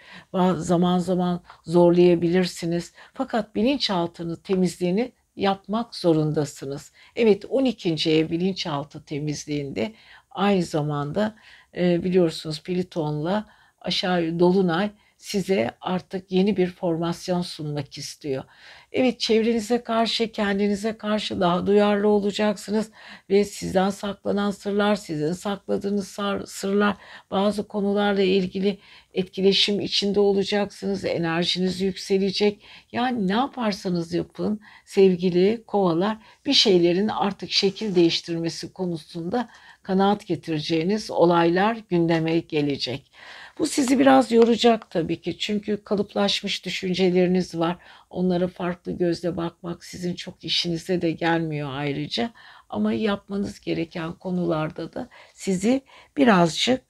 [0.57, 2.93] zaman zaman zorlayabilirsiniz.
[3.13, 6.91] Fakat bilinçaltını temizliğini yapmak zorundasınız.
[7.15, 8.11] Evet 12.
[8.11, 9.93] ev bilinçaltı temizliğinde
[10.35, 11.35] aynı zamanda
[11.77, 13.45] e, biliyorsunuz Pliton'la
[13.81, 18.43] aşağı Dolunay size artık yeni bir formasyon sunmak istiyor.
[18.91, 22.91] Evet çevrenize karşı, kendinize karşı daha duyarlı olacaksınız
[23.29, 26.95] ve sizden saklanan sırlar, sizin sakladığınız sırlar,
[27.31, 28.79] bazı konularla ilgili
[29.13, 31.05] etkileşim içinde olacaksınız.
[31.05, 32.61] Enerjiniz yükselecek.
[32.91, 39.49] Yani ne yaparsanız yapın sevgili kovalar bir şeylerin artık şekil değiştirmesi konusunda
[39.85, 43.11] kanaat getireceğiniz olaylar gündeme gelecek.
[43.59, 45.37] Bu sizi biraz yoracak tabii ki.
[45.37, 47.77] Çünkü kalıplaşmış düşünceleriniz var.
[48.09, 52.31] Onlara farklı gözle bakmak sizin çok işinize de gelmiyor ayrıca.
[52.69, 55.81] Ama yapmanız gereken konularda da sizi
[56.17, 56.81] birazcık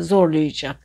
[0.00, 0.76] zorlayacak.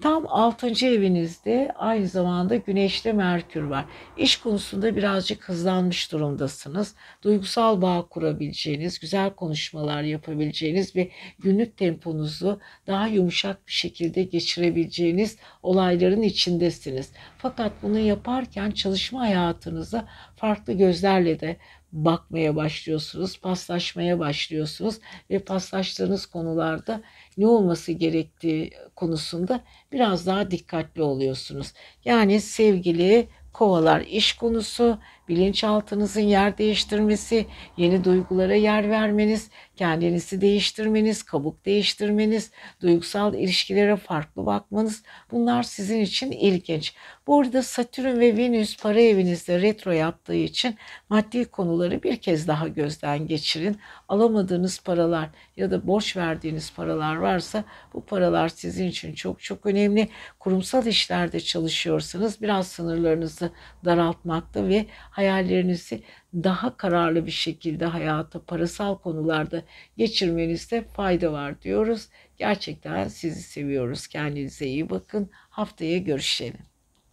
[0.00, 0.86] Tam 6.
[0.86, 3.84] evinizde aynı zamanda Güneş'te Merkür var.
[4.16, 6.94] İş konusunda birazcık hızlanmış durumdasınız.
[7.22, 16.22] Duygusal bağ kurabileceğiniz, güzel konuşmalar yapabileceğiniz ve günlük temponuzu daha yumuşak bir şekilde geçirebileceğiniz olayların
[16.22, 17.12] içindesiniz.
[17.38, 21.56] Fakat bunu yaparken çalışma hayatınıza farklı gözlerle de
[21.92, 24.98] bakmaya başlıyorsunuz, paslaşmaya başlıyorsunuz
[25.30, 27.02] ve paslaştığınız konularda
[27.40, 29.60] ne olması gerektiği konusunda
[29.92, 31.72] biraz daha dikkatli oluyorsunuz.
[32.04, 34.98] Yani sevgili kovalar iş konusu,
[35.30, 42.50] bilinçaltınızın yer değiştirmesi, yeni duygulara yer vermeniz, kendinizi değiştirmeniz, kabuk değiştirmeniz,
[42.80, 46.94] duygusal ilişkilere farklı bakmanız bunlar sizin için ilginç.
[47.26, 50.76] Bu arada Satürn ve Venüs para evinizde retro yaptığı için
[51.08, 53.76] maddi konuları bir kez daha gözden geçirin.
[54.08, 57.64] Alamadığınız paralar ya da borç verdiğiniz paralar varsa
[57.94, 60.08] bu paralar sizin için çok çok önemli.
[60.38, 63.50] Kurumsal işlerde çalışıyorsanız biraz sınırlarınızı
[63.84, 64.86] daraltmakta ve
[65.20, 66.02] hayallerinizi
[66.34, 69.62] daha kararlı bir şekilde hayata parasal konularda
[69.96, 72.08] geçirmenizde fayda var diyoruz.
[72.36, 74.06] Gerçekten sizi seviyoruz.
[74.06, 75.30] Kendinize iyi bakın.
[75.32, 76.60] Haftaya görüşelim.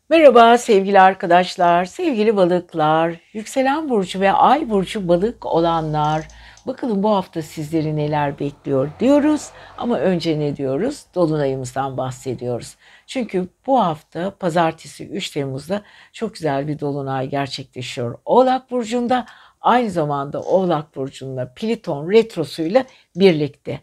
[0.10, 6.28] Merhaba sevgili arkadaşlar, sevgili balıklar, yükselen burcu ve ay burcu balık olanlar.
[6.68, 11.06] Bakalım bu hafta sizleri neler bekliyor diyoruz ama önce ne diyoruz?
[11.16, 12.76] Dolunayımızdan bahsediyoruz.
[13.08, 15.82] Çünkü bu hafta pazartesi 3 Temmuz'da
[16.14, 18.20] çok güzel bir dolunay gerçekleşiyor.
[18.26, 19.26] Oğlak Burcu'nda
[19.62, 23.82] aynı zamanda Oğlak Burcu'nda Pliton retrosuyla birlikte.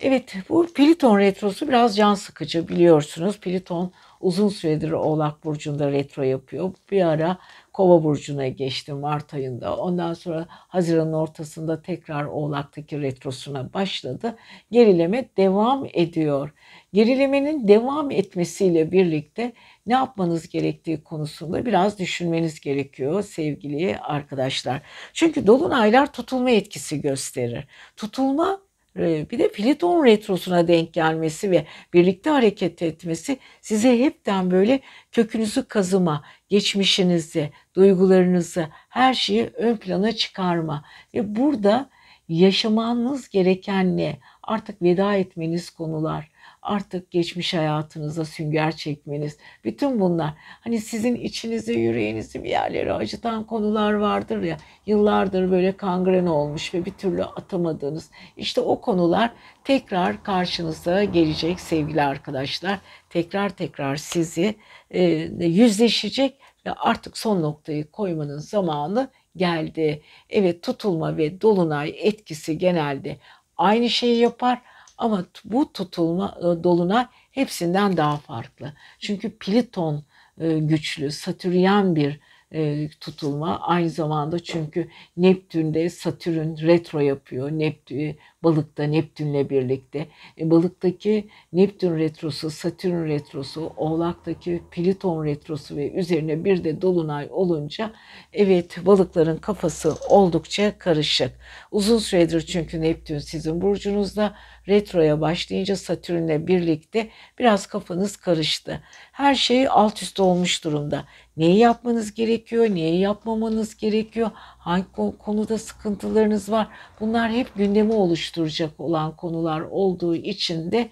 [0.00, 3.40] Evet bu Pliton retrosu biraz can sıkıcı biliyorsunuz.
[3.40, 6.72] Pliton uzun süredir Oğlak Burcu'nda retro yapıyor.
[6.90, 7.38] Bir ara
[7.72, 9.76] Kova burcuna geçti Mart ayında.
[9.76, 14.36] Ondan sonra Haziran'ın ortasında tekrar Oğlak'taki retrosuna başladı.
[14.70, 16.50] Gerileme devam ediyor.
[16.92, 19.52] Gerilemenin devam etmesiyle birlikte
[19.86, 24.82] ne yapmanız gerektiği konusunda biraz düşünmeniz gerekiyor sevgili arkadaşlar.
[25.12, 27.66] Çünkü dolunaylar tutulma etkisi gösterir.
[27.96, 28.60] Tutulma
[28.98, 34.80] ee, bir de Pliton retrosuna denk gelmesi ve birlikte hareket etmesi size hepten böyle
[35.12, 40.84] kökünüzü kazıma, geçmişinizi, duygularınızı, her şeyi ön plana çıkarma.
[41.14, 41.90] Ve burada
[42.28, 44.18] yaşamanız gereken ne?
[44.42, 46.30] Artık veda etmeniz konular,
[46.62, 53.92] artık geçmiş hayatınıza sünger çekmeniz, bütün bunlar hani sizin içinizi, yüreğinizi bir yerlere acıtan konular
[53.92, 54.56] vardır ya,
[54.86, 59.32] yıllardır böyle kangren olmuş ve bir türlü atamadığınız işte o konular
[59.64, 62.78] tekrar karşınıza gelecek sevgili arkadaşlar.
[63.10, 64.54] Tekrar tekrar sizi
[64.90, 65.02] e,
[65.40, 70.02] yüzleşecek ve artık son noktayı koymanın zamanı geldi.
[70.30, 73.16] Evet tutulma ve dolunay etkisi genelde
[73.56, 74.62] aynı şeyi yapar
[74.98, 78.72] ama bu tutulma e, dolunay hepsinden daha farklı.
[78.98, 80.04] Çünkü Pliton
[80.38, 82.20] e, güçlü, Satüryen bir
[82.52, 83.60] e, tutulma.
[83.60, 87.50] Aynı zamanda çünkü Neptün'de Satürn retro yapıyor.
[87.50, 90.08] Neptün, balıkta Neptün'le birlikte.
[90.38, 97.92] E, balıktaki Neptün retrosu, Satürn retrosu, Oğlak'taki Pliton retrosu ve üzerine bir de Dolunay olunca
[98.32, 101.32] evet balıkların kafası oldukça karışık.
[101.70, 104.34] Uzun süredir çünkü Neptün sizin burcunuzda
[104.68, 108.80] retroya başlayınca Satürn'le birlikte biraz kafanız karıştı.
[109.12, 111.04] Her şey alt üst olmuş durumda.
[111.36, 114.30] Neyi yapmanız gerekiyor, neyi yapmamanız gerekiyor,
[114.62, 114.86] hangi
[115.18, 116.68] konuda sıkıntılarınız var.
[117.00, 120.90] Bunlar hep gündemi oluşturacak olan konular olduğu için de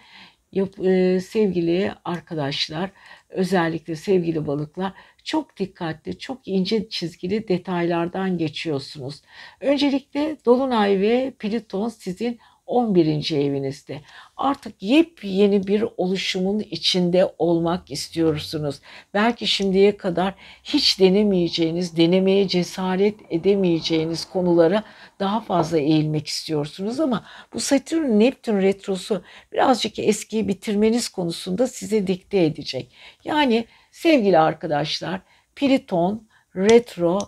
[0.85, 2.91] e, sevgili arkadaşlar,
[3.29, 4.93] özellikle sevgili balıklar
[5.25, 9.23] çok dikkatli, çok ince çizgili detaylardan geçiyorsunuz.
[9.61, 12.39] Öncelikle Dolunay ve Plüton sizin
[12.71, 13.33] 11.
[13.33, 14.01] evinizde.
[14.37, 18.81] Artık yepyeni bir oluşumun içinde olmak istiyorsunuz.
[19.14, 24.83] Belki şimdiye kadar hiç denemeyeceğiniz, denemeye cesaret edemeyeceğiniz konulara
[25.21, 32.45] daha fazla eğilmek istiyorsunuz ama bu Satürn Neptün retrosu birazcık eskiyi bitirmeniz konusunda size dikte
[32.45, 32.93] edecek.
[33.25, 35.21] Yani sevgili arkadaşlar,
[35.57, 37.18] Pliton retro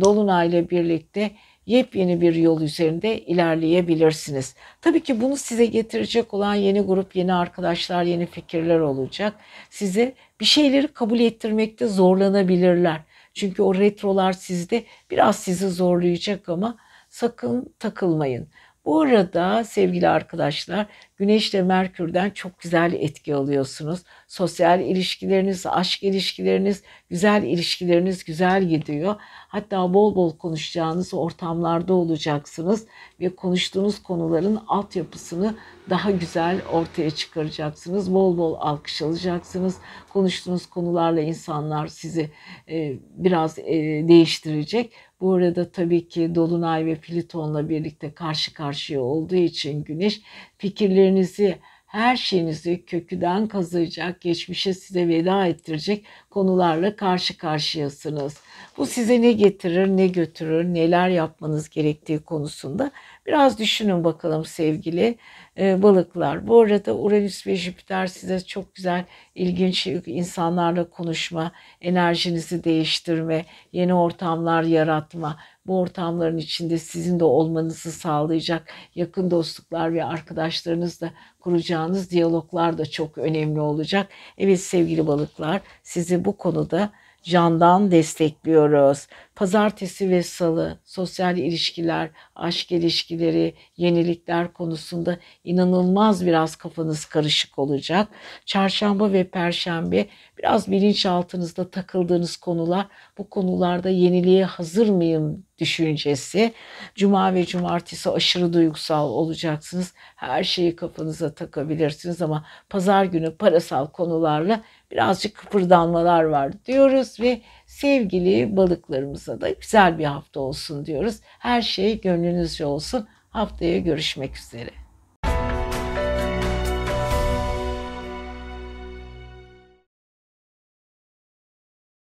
[0.00, 1.30] dolunayla birlikte
[1.70, 4.54] yepyeni bir yol üzerinde ilerleyebilirsiniz.
[4.80, 9.34] Tabii ki bunu size getirecek olan yeni grup, yeni arkadaşlar, yeni fikirler olacak.
[9.70, 13.00] Size bir şeyleri kabul ettirmekte zorlanabilirler.
[13.34, 16.76] Çünkü o retrolar sizde biraz sizi zorlayacak ama
[17.08, 18.48] sakın takılmayın.
[18.84, 24.02] Bu arada sevgili arkadaşlar Güneş ile Merkür'den çok güzel etki alıyorsunuz.
[24.28, 29.14] Sosyal ilişkileriniz, aşk ilişkileriniz, güzel ilişkileriniz güzel gidiyor.
[29.48, 32.86] Hatta bol bol konuşacağınız ortamlarda olacaksınız
[33.20, 35.54] ve konuştuğunuz konuların altyapısını
[35.90, 38.14] daha güzel ortaya çıkaracaksınız.
[38.14, 39.78] Bol bol alkış alacaksınız.
[40.08, 42.30] Konuştuğunuz konularla insanlar sizi
[42.68, 43.74] e, biraz e,
[44.08, 44.92] değiştirecek.
[45.20, 50.20] Bu arada tabii ki Dolunay ve Plüton'la birlikte karşı karşıya olduğu için Güneş
[50.58, 58.40] fikirlerinizi, her şeyinizi köküden kazıyacak, geçmişe size veda ettirecek konularla karşı karşıyasınız.
[58.76, 62.90] Bu size ne getirir, ne götürür, neler yapmanız gerektiği konusunda
[63.26, 65.18] biraz düşünün bakalım sevgili
[65.58, 66.46] e, balıklar.
[66.48, 69.04] Bu arada Uranüs ve Jüpiter size çok güzel,
[69.34, 78.72] ilginç insanlarla konuşma, enerjinizi değiştirme, yeni ortamlar yaratma, bu ortamların içinde sizin de olmanızı sağlayacak
[78.94, 81.10] yakın dostluklar ve arkadaşlarınızla
[81.40, 84.08] kuracağınız diyaloglar da çok önemli olacak.
[84.38, 86.92] Evet sevgili balıklar sizi bu konuda
[87.22, 89.06] candan destekliyoruz.
[89.34, 98.08] Pazartesi ve salı sosyal ilişkiler, aşk ilişkileri, yenilikler konusunda inanılmaz biraz kafanız karışık olacak.
[98.46, 100.06] Çarşamba ve perşembe
[100.38, 102.86] biraz bilinçaltınızda takıldığınız konular,
[103.18, 106.52] bu konularda yeniliğe hazır mıyım düşüncesi.
[106.94, 109.94] Cuma ve cumartesi aşırı duygusal olacaksınız.
[110.16, 114.60] Her şeyi kafanıza takabilirsiniz ama pazar günü parasal konularla
[114.90, 121.20] birazcık kıpırdanmalar var diyoruz ve sevgili balıklarımıza da güzel bir hafta olsun diyoruz.
[121.22, 123.08] Her şey gönlünüzce olsun.
[123.30, 124.89] Haftaya görüşmek üzere.